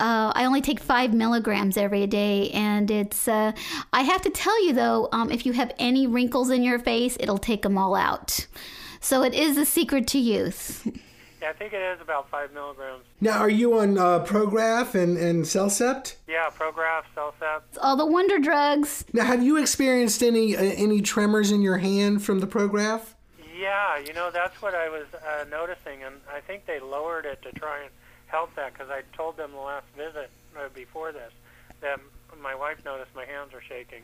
Uh, 0.00 0.32
I 0.34 0.46
only 0.46 0.62
take 0.62 0.80
five 0.80 1.12
milligrams 1.12 1.76
every 1.76 2.06
day, 2.06 2.50
and 2.50 2.90
it's. 2.90 3.28
Uh, 3.28 3.52
I 3.92 4.02
have 4.02 4.22
to 4.22 4.30
tell 4.30 4.64
you 4.64 4.72
though, 4.72 5.08
um, 5.12 5.30
if 5.30 5.44
you 5.44 5.52
have 5.52 5.72
any 5.78 6.06
wrinkles 6.06 6.50
in 6.50 6.62
your 6.62 6.78
face, 6.78 7.16
it'll 7.20 7.38
take 7.38 7.62
them 7.62 7.76
all 7.76 7.94
out. 7.94 8.46
So 9.00 9.22
it 9.22 9.34
is 9.34 9.58
a 9.58 9.66
secret 9.66 10.06
to 10.08 10.18
youth. 10.18 10.88
Yeah, 11.42 11.50
I 11.50 11.54
think 11.54 11.72
it 11.72 11.82
is 11.82 12.00
about 12.00 12.30
five 12.30 12.52
milligrams. 12.54 13.02
Now, 13.20 13.38
are 13.40 13.50
you 13.50 13.76
on 13.80 13.98
uh, 13.98 14.24
Prograf 14.24 14.94
and, 14.94 15.18
and 15.18 15.44
Cellcept? 15.44 16.14
Yeah, 16.28 16.48
Prograf, 16.56 17.02
Cellcept. 17.16 17.62
All 17.80 17.96
the 17.96 18.06
wonder 18.06 18.38
drugs. 18.38 19.04
Now, 19.12 19.24
have 19.24 19.42
you 19.42 19.56
experienced 19.56 20.22
any 20.22 20.56
uh, 20.56 20.60
any 20.62 21.00
tremors 21.02 21.50
in 21.50 21.60
your 21.60 21.78
hand 21.78 22.22
from 22.22 22.38
the 22.38 22.46
Prograf? 22.46 23.14
Yeah, 23.58 23.98
you 23.98 24.12
know 24.12 24.30
that's 24.30 24.62
what 24.62 24.74
I 24.76 24.88
was 24.88 25.06
uh, 25.14 25.44
noticing, 25.50 26.04
and 26.04 26.14
I 26.32 26.38
think 26.40 26.64
they 26.66 26.78
lowered 26.78 27.26
it 27.26 27.42
to 27.42 27.50
try 27.58 27.80
and 27.82 27.90
help 28.28 28.54
that 28.54 28.72
because 28.72 28.88
I 28.90 29.02
told 29.16 29.36
them 29.36 29.50
the 29.50 29.58
last 29.58 29.86
visit 29.96 30.30
uh, 30.56 30.68
before 30.74 31.10
this 31.10 31.32
that 31.80 31.98
my 32.40 32.54
wife 32.54 32.84
noticed 32.84 33.10
my 33.16 33.24
hands 33.24 33.52
are 33.52 33.60
shaking. 33.60 34.02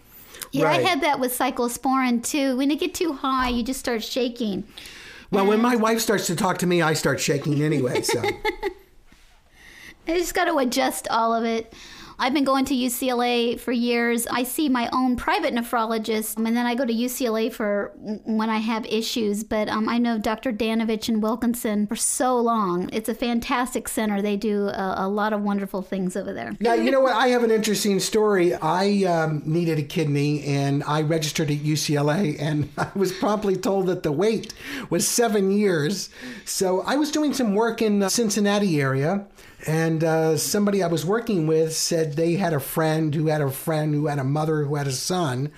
Yeah, 0.50 0.64
Right. 0.64 0.80
I 0.80 0.82
had 0.82 1.00
that 1.02 1.20
with 1.20 1.36
cyclosporin 1.38 2.24
too. 2.24 2.56
When 2.56 2.70
it 2.72 2.80
get 2.80 2.94
too 2.94 3.12
high, 3.12 3.48
you 3.48 3.62
just 3.62 3.78
start 3.80 4.02
shaking. 4.02 4.64
Well, 5.30 5.46
when 5.46 5.60
my 5.60 5.76
wife 5.76 6.00
starts 6.00 6.26
to 6.28 6.36
talk 6.36 6.58
to 6.58 6.66
me, 6.66 6.80
I 6.80 6.94
start 6.94 7.20
shaking 7.20 7.62
anyway. 7.62 8.02
So, 8.02 8.22
I 10.08 10.18
just 10.18 10.34
got 10.34 10.46
to 10.46 10.56
adjust 10.56 11.06
all 11.08 11.34
of 11.34 11.44
it. 11.44 11.72
I've 12.20 12.34
been 12.34 12.44
going 12.44 12.64
to 12.64 12.74
UCLA 12.74 13.60
for 13.60 13.70
years. 13.70 14.26
I 14.26 14.42
see 14.42 14.68
my 14.68 14.88
own 14.92 15.14
private 15.14 15.54
nephrologist, 15.54 16.36
and 16.36 16.46
then 16.46 16.66
I 16.66 16.74
go 16.74 16.84
to 16.84 16.92
UCLA 16.92 17.52
for 17.52 17.92
when 18.24 18.50
I 18.50 18.58
have 18.58 18.84
issues. 18.86 19.44
But 19.44 19.68
um, 19.68 19.88
I 19.88 19.98
know 19.98 20.18
Dr. 20.18 20.52
Danovitch 20.52 21.08
and 21.08 21.22
Wilkinson 21.22 21.86
for 21.86 21.94
so 21.94 22.36
long. 22.36 22.90
It's 22.92 23.08
a 23.08 23.14
fantastic 23.14 23.86
center. 23.86 24.20
They 24.20 24.36
do 24.36 24.66
a, 24.66 24.94
a 24.98 25.08
lot 25.08 25.32
of 25.32 25.42
wonderful 25.42 25.80
things 25.80 26.16
over 26.16 26.32
there. 26.32 26.56
now 26.58 26.74
you 26.74 26.90
know 26.90 27.00
what? 27.00 27.14
I 27.14 27.28
have 27.28 27.44
an 27.44 27.52
interesting 27.52 28.00
story. 28.00 28.52
I 28.52 29.04
um, 29.04 29.42
needed 29.46 29.78
a 29.78 29.84
kidney, 29.84 30.42
and 30.42 30.82
I 30.84 31.02
registered 31.02 31.52
at 31.52 31.58
UCLA, 31.58 32.36
and 32.40 32.68
I 32.78 32.90
was 32.96 33.12
promptly 33.12 33.56
told 33.56 33.86
that 33.86 34.02
the 34.02 34.10
wait 34.10 34.54
was 34.90 35.06
seven 35.06 35.52
years. 35.52 36.10
So 36.44 36.80
I 36.82 36.96
was 36.96 37.12
doing 37.12 37.32
some 37.32 37.54
work 37.54 37.80
in 37.80 38.00
the 38.00 38.08
Cincinnati 38.08 38.80
area. 38.80 39.24
And 39.68 40.02
uh, 40.02 40.38
somebody 40.38 40.82
I 40.82 40.86
was 40.86 41.04
working 41.04 41.46
with 41.46 41.76
said 41.76 42.14
they 42.14 42.36
had 42.36 42.54
a 42.54 42.58
friend 42.58 43.14
who 43.14 43.26
had 43.26 43.42
a 43.42 43.50
friend 43.50 43.92
who 43.92 44.06
had 44.06 44.18
a 44.18 44.24
mother 44.24 44.64
who 44.64 44.76
had 44.76 44.86
a 44.86 44.92
son 44.92 45.52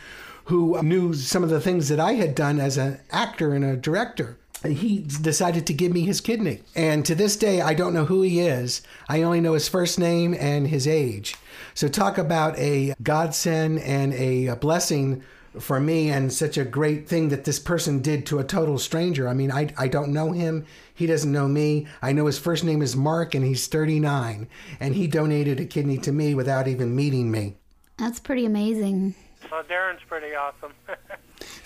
who 0.47 0.83
knew 0.83 1.15
some 1.15 1.45
of 1.45 1.49
the 1.49 1.61
things 1.61 1.89
that 1.91 2.01
I 2.01 2.15
had 2.15 2.35
done 2.35 2.59
as 2.59 2.77
an 2.77 2.99
actor 3.13 3.55
and 3.55 3.65
a 3.65 3.77
director. 3.77 4.37
And 4.65 4.73
he 4.73 4.99
decided 4.99 5.65
to 5.69 5.73
give 5.73 5.93
me 5.93 6.01
his 6.01 6.21
kidney. 6.21 6.63
And 6.75 7.07
to 7.07 7.15
this 7.15 7.37
day, 7.37 7.61
I 7.61 7.73
don't 7.73 7.95
know 7.95 8.07
who 8.07 8.23
he 8.23 8.41
is. 8.41 8.83
I 9.09 9.23
only 9.23 9.41
know 9.41 9.55
his 9.55 9.69
first 9.69 9.97
name 9.97 10.35
and 10.37 10.67
his 10.67 10.89
age. 10.89 11.37
So, 11.75 11.87
talk 11.87 12.19
about 12.19 12.59
a 12.59 12.95
godsend 13.01 13.79
and 13.79 14.13
a 14.15 14.57
blessing 14.57 15.23
for 15.59 15.81
me, 15.81 16.11
and 16.11 16.33
such 16.33 16.57
a 16.57 16.65
great 16.65 17.09
thing 17.09 17.29
that 17.31 17.45
this 17.45 17.59
person 17.59 18.01
did 18.01 18.27
to 18.27 18.39
a 18.39 18.45
total 18.45 18.79
stranger. 18.79 19.29
I 19.29 19.35
mean, 19.35 19.51
I, 19.51 19.73
I 19.77 19.89
don't 19.89 20.13
know 20.13 20.33
him. 20.33 20.65
He 20.95 21.07
doesn't 21.07 21.33
know 21.33 21.49
me. 21.49 21.87
I 22.01 22.13
know 22.13 22.27
his 22.27 22.39
first 22.39 22.65
name 22.65 22.83
is 22.83 22.97
Mark, 22.97 23.35
and 23.35 23.45
he's 23.45 23.67
39. 23.67 24.49
And 24.79 24.95
he 24.95 25.07
donated 25.07 25.59
a 25.61 25.65
kidney 25.65 25.99
to 25.99 26.13
me 26.13 26.35
without 26.35 26.69
even 26.69 26.95
meeting 26.95 27.31
me. 27.31 27.57
That's 27.97 28.21
pretty 28.21 28.47
amazing. 28.47 29.15
Well, 29.51 29.65
Darren's 29.65 30.03
pretty 30.07 30.35
awesome. 30.35 30.73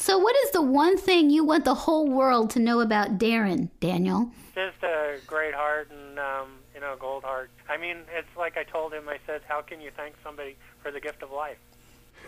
So, 0.04 0.18
what 0.18 0.36
is 0.44 0.50
the 0.50 0.60
one 0.60 0.98
thing 0.98 1.30
you 1.30 1.44
want 1.44 1.64
the 1.64 1.74
whole 1.74 2.06
world 2.06 2.50
to 2.50 2.58
know 2.58 2.80
about 2.80 3.16
Darren, 3.16 3.70
Daniel? 3.80 4.30
Just 4.54 4.82
a 4.82 5.16
great 5.26 5.54
heart 5.54 5.90
and 5.90 6.18
um, 6.18 6.58
you 6.74 6.80
know, 6.82 6.94
gold 7.00 7.24
heart. 7.24 7.50
I 7.70 7.78
mean, 7.78 7.96
it's 8.14 8.28
like 8.36 8.58
I 8.58 8.64
told 8.64 8.92
him. 8.92 9.08
I 9.08 9.16
said, 9.26 9.40
"How 9.48 9.62
can 9.62 9.80
you 9.80 9.90
thank 9.96 10.16
somebody 10.22 10.56
for 10.82 10.90
the 10.90 11.00
gift 11.00 11.22
of 11.22 11.30
life?" 11.30 11.56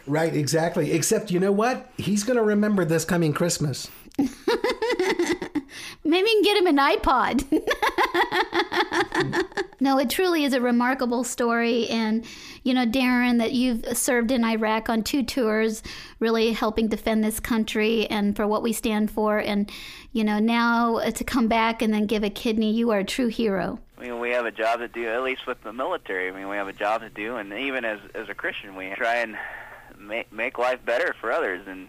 Right, 0.06 0.34
exactly. 0.34 0.92
Except, 0.92 1.30
you 1.30 1.40
know 1.40 1.52
what? 1.52 1.90
He's 1.96 2.24
going 2.24 2.36
to 2.36 2.42
remember 2.42 2.84
this 2.84 3.04
coming 3.04 3.32
Christmas. 3.32 3.90
Maybe 6.04 6.30
you 6.30 6.42
can 6.42 6.42
get 6.42 6.56
him 6.56 6.66
an 6.68 6.78
iPod. 6.78 7.44
no, 9.80 9.98
it 9.98 10.08
truly 10.08 10.44
is 10.44 10.52
a 10.52 10.60
remarkable 10.60 11.24
story. 11.24 11.88
And, 11.88 12.24
you 12.62 12.72
know, 12.72 12.86
Darren, 12.86 13.38
that 13.38 13.52
you've 13.52 13.84
served 13.96 14.30
in 14.30 14.44
Iraq 14.44 14.88
on 14.88 15.02
two 15.02 15.24
tours, 15.24 15.82
really 16.20 16.52
helping 16.52 16.86
defend 16.86 17.24
this 17.24 17.40
country 17.40 18.06
and 18.06 18.36
for 18.36 18.46
what 18.46 18.62
we 18.62 18.72
stand 18.72 19.10
for. 19.10 19.38
And, 19.38 19.70
you 20.12 20.22
know, 20.22 20.38
now 20.38 20.98
uh, 20.98 21.10
to 21.10 21.24
come 21.24 21.48
back 21.48 21.82
and 21.82 21.92
then 21.92 22.06
give 22.06 22.22
a 22.22 22.30
kidney, 22.30 22.72
you 22.72 22.90
are 22.90 23.00
a 23.00 23.04
true 23.04 23.26
hero. 23.26 23.80
I 23.98 24.02
mean, 24.02 24.20
we 24.20 24.30
have 24.30 24.46
a 24.46 24.52
job 24.52 24.78
to 24.80 24.88
do, 24.88 25.08
at 25.08 25.22
least 25.22 25.46
with 25.46 25.62
the 25.62 25.72
military. 25.72 26.28
I 26.28 26.30
mean, 26.30 26.48
we 26.48 26.56
have 26.56 26.68
a 26.68 26.72
job 26.72 27.00
to 27.00 27.08
do, 27.08 27.36
and 27.36 27.52
even 27.52 27.84
as 27.84 27.98
as 28.14 28.28
a 28.28 28.34
Christian, 28.34 28.76
we 28.76 28.92
try 28.94 29.16
and 29.16 29.38
make 30.06 30.32
make 30.32 30.58
life 30.58 30.80
better 30.84 31.14
for 31.20 31.32
others. 31.32 31.66
And 31.66 31.88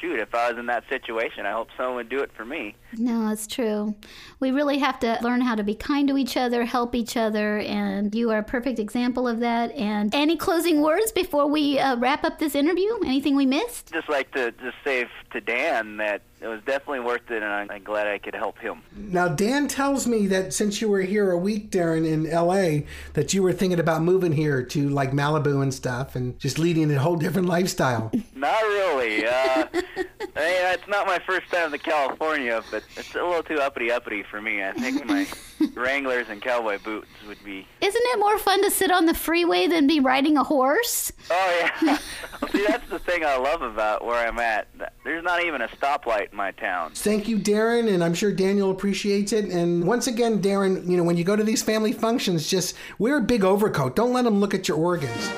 shoot, 0.00 0.18
if 0.18 0.34
I 0.34 0.50
was 0.50 0.58
in 0.58 0.66
that 0.66 0.84
situation, 0.88 1.46
I 1.46 1.52
hope 1.52 1.68
someone 1.76 1.96
would 1.96 2.08
do 2.08 2.20
it 2.20 2.30
for 2.32 2.44
me. 2.44 2.74
No, 2.96 3.30
it's 3.30 3.46
true. 3.46 3.94
We 4.40 4.50
really 4.50 4.78
have 4.78 4.98
to 5.00 5.18
learn 5.22 5.42
how 5.42 5.54
to 5.54 5.62
be 5.62 5.74
kind 5.74 6.08
to 6.08 6.16
each 6.16 6.36
other, 6.36 6.64
help 6.64 6.94
each 6.94 7.16
other, 7.16 7.58
and 7.58 8.14
you 8.14 8.30
are 8.30 8.38
a 8.38 8.42
perfect 8.42 8.78
example 8.78 9.28
of 9.28 9.40
that. 9.40 9.72
And 9.72 10.14
any 10.14 10.36
closing 10.36 10.80
words 10.80 11.12
before 11.12 11.46
we 11.46 11.78
uh, 11.78 11.96
wrap 11.96 12.24
up 12.24 12.38
this 12.38 12.54
interview? 12.54 12.90
Anything 13.04 13.36
we 13.36 13.46
missed? 13.46 13.92
Just 13.92 14.08
like 14.08 14.32
to 14.32 14.52
just 14.52 14.76
say 14.84 15.06
to 15.32 15.40
Dan 15.40 15.98
that 15.98 16.22
it 16.40 16.46
was 16.46 16.60
definitely 16.64 17.00
worth 17.00 17.30
it, 17.30 17.42
and 17.42 17.52
I'm, 17.52 17.70
I'm 17.70 17.82
glad 17.84 18.06
I 18.06 18.18
could 18.18 18.34
help 18.34 18.58
him. 18.58 18.82
Now, 18.96 19.28
Dan 19.28 19.68
tells 19.68 20.06
me 20.06 20.26
that 20.28 20.54
since 20.54 20.80
you 20.80 20.88
were 20.88 21.02
here 21.02 21.30
a 21.30 21.38
week, 21.38 21.70
Darren, 21.70 22.06
in 22.06 22.30
LA, 22.30 22.86
that 23.12 23.34
you 23.34 23.42
were 23.42 23.52
thinking 23.52 23.78
about 23.78 24.02
moving 24.02 24.32
here 24.32 24.62
to 24.64 24.88
like 24.88 25.12
Malibu 25.12 25.62
and 25.62 25.72
stuff 25.72 26.16
and 26.16 26.38
just 26.38 26.58
leading 26.58 26.90
a 26.90 26.98
whole 26.98 27.16
different 27.16 27.48
lifestyle. 27.48 28.10
Not 28.34 28.62
really. 28.62 29.26
Uh, 29.26 29.66
Hey, 30.34 30.72
it's 30.74 30.86
not 30.86 31.06
my 31.06 31.18
first 31.18 31.50
time 31.50 31.72
to 31.72 31.78
California, 31.78 32.62
but 32.70 32.82
it's 32.96 33.14
a 33.14 33.22
little 33.22 33.42
too 33.42 33.58
uppity 33.58 33.90
uppity 33.90 34.22
for 34.22 34.40
me. 34.40 34.62
I 34.62 34.72
think 34.72 35.04
my 35.06 35.26
Wranglers 35.74 36.28
and 36.28 36.40
cowboy 36.40 36.78
boots 36.82 37.08
would 37.26 37.42
be. 37.44 37.66
Isn't 37.80 38.02
it 38.04 38.18
more 38.18 38.38
fun 38.38 38.62
to 38.62 38.70
sit 38.70 38.90
on 38.90 39.06
the 39.06 39.14
freeway 39.14 39.66
than 39.66 39.86
be 39.86 40.00
riding 40.00 40.36
a 40.36 40.44
horse? 40.44 41.12
Oh 41.30 41.70
yeah. 41.82 41.98
See, 42.52 42.64
that's 42.66 42.88
the 42.88 42.98
thing 42.98 43.24
I 43.24 43.36
love 43.36 43.62
about 43.62 44.04
where 44.04 44.26
I'm 44.26 44.38
at. 44.38 44.68
There's 45.04 45.24
not 45.24 45.42
even 45.44 45.62
a 45.62 45.68
stoplight 45.68 46.30
in 46.32 46.36
my 46.36 46.52
town. 46.52 46.92
Thank 46.94 47.28
you, 47.28 47.38
Darren, 47.38 47.92
and 47.92 48.02
I'm 48.04 48.14
sure 48.14 48.32
Daniel 48.32 48.70
appreciates 48.70 49.32
it. 49.32 49.46
And 49.46 49.84
once 49.86 50.06
again, 50.06 50.40
Darren, 50.40 50.86
you 50.88 50.96
know, 50.96 51.04
when 51.04 51.16
you 51.16 51.24
go 51.24 51.36
to 51.36 51.44
these 51.44 51.62
family 51.62 51.92
functions, 51.92 52.48
just 52.48 52.76
wear 52.98 53.18
a 53.18 53.22
big 53.22 53.44
overcoat. 53.44 53.96
Don't 53.96 54.12
let 54.12 54.24
them 54.24 54.40
look 54.40 54.54
at 54.54 54.68
your 54.68 54.76
organs. 54.76 55.30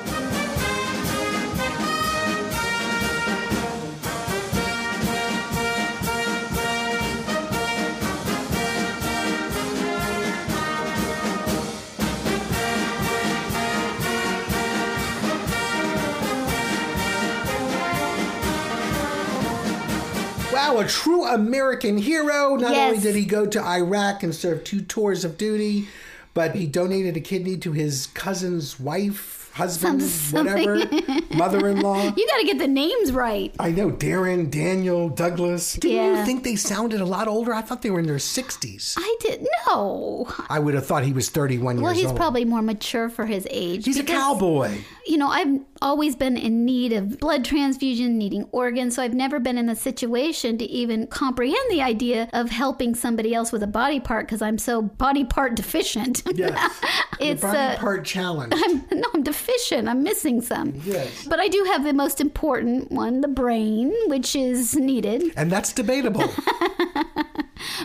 Wow, 20.75 20.81
a 20.81 20.87
true 20.87 21.25
American 21.25 21.97
hero. 21.97 22.55
Not 22.55 22.71
Yes. 22.71 22.89
only 22.91 23.01
did 23.03 23.15
he 23.15 23.25
go 23.25 23.45
to 23.45 23.61
Iraq 23.61 24.23
and 24.23 24.33
serve 24.33 24.63
two 24.63 24.81
tours 24.81 25.23
of 25.23 25.37
duty, 25.37 25.87
but 26.33 26.55
he 26.55 26.65
donated 26.65 27.15
a 27.17 27.21
kidney 27.21 27.57
to 27.57 27.71
his 27.71 28.07
cousin's 28.13 28.79
wife, 28.79 29.51
husband, 29.53 30.01
Some- 30.01 30.45
whatever, 30.47 30.83
mother 31.35 31.67
in 31.67 31.79
law. 31.81 32.01
You 32.15 32.27
got 32.27 32.39
to 32.39 32.45
get 32.45 32.57
the 32.57 32.67
names 32.67 33.11
right. 33.11 33.53
I 33.59 33.69
know 33.69 33.91
Darren, 33.91 34.49
Daniel, 34.49 35.09
Douglas. 35.09 35.73
Didn't 35.73 35.95
Yeah. 35.95 36.19
you 36.19 36.25
think 36.25 36.43
they 36.43 36.55
sounded 36.55 37.01
a 37.01 37.05
lot 37.05 37.27
older? 37.27 37.53
I 37.53 37.61
thought 37.61 37.83
they 37.83 37.91
were 37.91 37.99
in 37.99 38.07
their 38.07 38.15
60s. 38.17 38.95
I 38.97 39.15
didn't 39.19 39.47
know. 39.67 40.27
I 40.49 40.57
would 40.57 40.73
have 40.73 40.87
thought 40.87 41.03
he 41.03 41.13
was 41.13 41.29
31 41.29 41.75
Well, 41.81 41.93
years 41.93 42.05
old. 42.05 42.05
Well, 42.05 42.11
he's 42.13 42.17
probably 42.17 42.45
more 42.45 42.63
mature 42.63 43.09
for 43.09 43.25
his 43.27 43.47
age. 43.51 43.85
He's 43.85 43.99
a 43.99 44.03
cowboy. 44.03 44.71
You 45.05 45.17
know, 45.17 45.27
I've 45.27 45.59
always 45.81 46.15
been 46.15 46.37
in 46.37 46.65
need 46.65 46.93
of 46.93 47.19
blood 47.19 47.43
transfusion, 47.43 48.17
needing 48.17 48.47
organs, 48.51 48.95
so 48.95 49.03
I've 49.03 49.13
never 49.13 49.39
been 49.39 49.57
in 49.57 49.65
the 49.65 49.75
situation 49.75 50.57
to 50.57 50.65
even 50.65 51.07
comprehend 51.07 51.69
the 51.69 51.81
idea 51.81 52.29
of 52.33 52.49
helping 52.49 52.95
somebody 52.95 53.33
else 53.33 53.51
with 53.51 53.63
a 53.63 53.67
body 53.67 53.99
part 53.99 54.27
because 54.27 54.41
I'm 54.41 54.57
so 54.57 54.81
body 54.81 55.25
part 55.25 55.55
deficient. 55.55 56.23
Yes. 56.33 56.81
it's 57.19 57.41
the 57.41 57.47
body 57.47 57.57
uh, 57.57 57.77
part 57.77 58.05
challenge. 58.05 58.53
I'm 58.55 58.83
no, 58.91 59.07
I'm 59.13 59.23
deficient. 59.23 59.87
I'm 59.87 60.03
missing 60.03 60.41
some. 60.41 60.73
Yes. 60.83 61.25
But 61.27 61.39
I 61.39 61.47
do 61.47 61.63
have 61.65 61.83
the 61.83 61.93
most 61.93 62.19
important 62.19 62.91
one, 62.91 63.21
the 63.21 63.27
brain, 63.27 63.93
which 64.07 64.35
is 64.35 64.75
needed. 64.75 65.31
And 65.37 65.51
that's 65.51 65.73
debatable. 65.73 66.23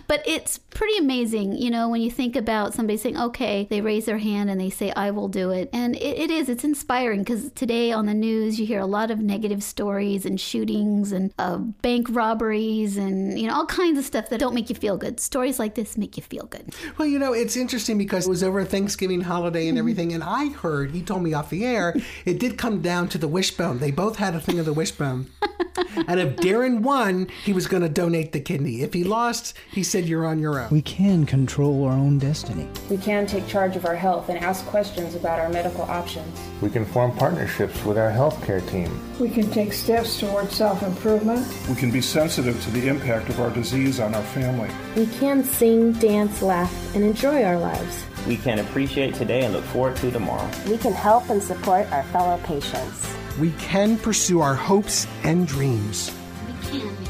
But 0.08 0.26
it's 0.26 0.56
pretty 0.56 0.96
amazing, 0.96 1.58
you 1.58 1.70
know, 1.70 1.90
when 1.90 2.00
you 2.00 2.10
think 2.10 2.34
about 2.34 2.72
somebody 2.72 2.96
saying, 2.96 3.18
okay, 3.18 3.66
they 3.68 3.82
raise 3.82 4.06
their 4.06 4.16
hand 4.16 4.48
and 4.48 4.58
they 4.58 4.70
say, 4.70 4.90
I 4.96 5.10
will 5.10 5.28
do 5.28 5.50
it. 5.50 5.68
And 5.70 5.94
it, 5.96 6.18
it 6.18 6.30
is, 6.30 6.48
it's 6.48 6.64
inspiring 6.64 7.24
because 7.24 7.52
today 7.52 7.92
on 7.92 8.06
the 8.06 8.14
news, 8.14 8.58
you 8.58 8.64
hear 8.64 8.80
a 8.80 8.86
lot 8.86 9.10
of 9.10 9.18
negative 9.18 9.62
stories 9.62 10.24
and 10.24 10.40
shootings 10.40 11.12
and 11.12 11.34
uh, 11.38 11.58
bank 11.58 12.06
robberies 12.10 12.96
and, 12.96 13.38
you 13.38 13.48
know, 13.48 13.54
all 13.54 13.66
kinds 13.66 13.98
of 13.98 14.04
stuff 14.06 14.30
that 14.30 14.40
don't 14.40 14.54
make 14.54 14.70
you 14.70 14.74
feel 14.74 14.96
good. 14.96 15.20
Stories 15.20 15.58
like 15.58 15.74
this 15.74 15.98
make 15.98 16.16
you 16.16 16.22
feel 16.22 16.46
good. 16.46 16.74
Well, 16.96 17.06
you 17.06 17.18
know, 17.18 17.34
it's 17.34 17.56
interesting 17.56 17.98
because 17.98 18.26
it 18.26 18.30
was 18.30 18.42
over 18.42 18.60
a 18.60 18.64
Thanksgiving 18.64 19.20
holiday 19.20 19.68
and 19.68 19.76
everything, 19.76 20.14
and 20.14 20.24
I 20.24 20.48
heard, 20.48 20.92
he 20.92 21.02
told 21.02 21.22
me 21.22 21.34
off 21.34 21.50
the 21.50 21.66
air, 21.66 21.94
it 22.24 22.40
did 22.40 22.56
come 22.56 22.80
down 22.80 23.08
to 23.10 23.18
the 23.18 23.28
wishbone. 23.28 23.78
They 23.78 23.90
both 23.90 24.16
had 24.16 24.34
a 24.34 24.40
thing 24.40 24.58
of 24.58 24.64
the 24.64 24.72
wishbone. 24.72 25.26
and 26.08 26.20
if 26.20 26.36
Darren 26.36 26.80
won, 26.80 27.28
he 27.44 27.52
was 27.52 27.66
going 27.66 27.82
to 27.82 27.88
donate 27.88 28.32
the 28.32 28.40
kidney. 28.40 28.82
If 28.82 28.92
he 28.94 29.04
lost, 29.04 29.56
he 29.70 29.82
said, 29.82 30.06
You're 30.06 30.26
on 30.26 30.38
your 30.38 30.60
own. 30.60 30.70
We 30.70 30.82
can 30.82 31.26
control 31.26 31.84
our 31.84 31.92
own 31.92 32.18
destiny. 32.18 32.68
We 32.90 32.96
can 32.96 33.26
take 33.26 33.46
charge 33.46 33.76
of 33.76 33.86
our 33.86 33.96
health 33.96 34.28
and 34.28 34.38
ask 34.38 34.64
questions 34.66 35.14
about 35.14 35.38
our 35.38 35.48
medical 35.48 35.82
options. 35.82 36.38
We 36.60 36.70
can 36.70 36.84
form 36.84 37.16
partnerships 37.16 37.84
with 37.84 37.98
our 37.98 38.10
healthcare 38.10 38.66
team. 38.70 38.90
We 39.18 39.30
can 39.30 39.50
take 39.50 39.72
steps 39.72 40.20
toward 40.20 40.50
self 40.50 40.82
improvement. 40.82 41.46
We 41.68 41.74
can 41.74 41.90
be 41.90 42.00
sensitive 42.00 42.62
to 42.64 42.70
the 42.70 42.88
impact 42.88 43.28
of 43.28 43.40
our 43.40 43.50
disease 43.50 44.00
on 44.00 44.14
our 44.14 44.22
family. 44.22 44.70
We 44.96 45.06
can 45.18 45.44
sing, 45.44 45.92
dance, 45.92 46.42
laugh, 46.42 46.94
and 46.94 47.04
enjoy 47.04 47.44
our 47.44 47.58
lives. 47.58 48.04
We 48.26 48.36
can 48.36 48.58
appreciate 48.58 49.14
today 49.14 49.44
and 49.44 49.54
look 49.54 49.64
forward 49.64 49.96
to 49.96 50.10
tomorrow. 50.10 50.50
We 50.68 50.78
can 50.78 50.92
help 50.92 51.30
and 51.30 51.42
support 51.42 51.90
our 51.92 52.02
fellow 52.04 52.38
patients. 52.44 53.08
We 53.38 53.52
can 53.52 53.98
pursue 53.98 54.40
our 54.40 54.54
hopes 54.54 55.06
and 55.22 55.46
dreams. 55.46 56.12
We 56.46 56.80
can 56.80 57.07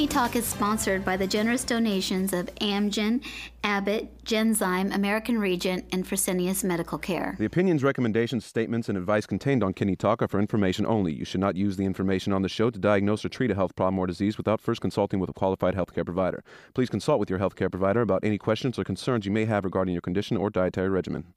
Kidney 0.00 0.14
Talk 0.14 0.34
is 0.34 0.46
sponsored 0.46 1.04
by 1.04 1.18
the 1.18 1.26
generous 1.26 1.62
donations 1.62 2.32
of 2.32 2.46
Amgen, 2.54 3.22
Abbott, 3.62 4.24
Genzyme, 4.24 4.94
American 4.94 5.38
Regent, 5.38 5.84
and 5.92 6.06
Fresenius 6.06 6.64
Medical 6.64 6.96
Care. 6.96 7.36
The 7.38 7.44
opinions, 7.44 7.82
recommendations, 7.82 8.46
statements, 8.46 8.88
and 8.88 8.96
advice 8.96 9.26
contained 9.26 9.62
on 9.62 9.74
Kidney 9.74 9.96
Talk 9.96 10.22
are 10.22 10.26
for 10.28 10.40
information 10.40 10.86
only. 10.86 11.12
You 11.12 11.26
should 11.26 11.42
not 11.42 11.54
use 11.54 11.76
the 11.76 11.84
information 11.84 12.32
on 12.32 12.40
the 12.40 12.48
show 12.48 12.70
to 12.70 12.78
diagnose 12.78 13.26
or 13.26 13.28
treat 13.28 13.50
a 13.50 13.54
health 13.54 13.76
problem 13.76 13.98
or 13.98 14.06
disease 14.06 14.38
without 14.38 14.58
first 14.58 14.80
consulting 14.80 15.20
with 15.20 15.28
a 15.28 15.34
qualified 15.34 15.74
healthcare 15.74 16.06
provider. 16.06 16.42
Please 16.72 16.88
consult 16.88 17.20
with 17.20 17.28
your 17.28 17.38
healthcare 17.38 17.70
provider 17.70 18.00
about 18.00 18.24
any 18.24 18.38
questions 18.38 18.78
or 18.78 18.84
concerns 18.84 19.26
you 19.26 19.32
may 19.32 19.44
have 19.44 19.66
regarding 19.66 19.92
your 19.92 20.00
condition 20.00 20.38
or 20.38 20.48
dietary 20.48 20.88
regimen. 20.88 21.34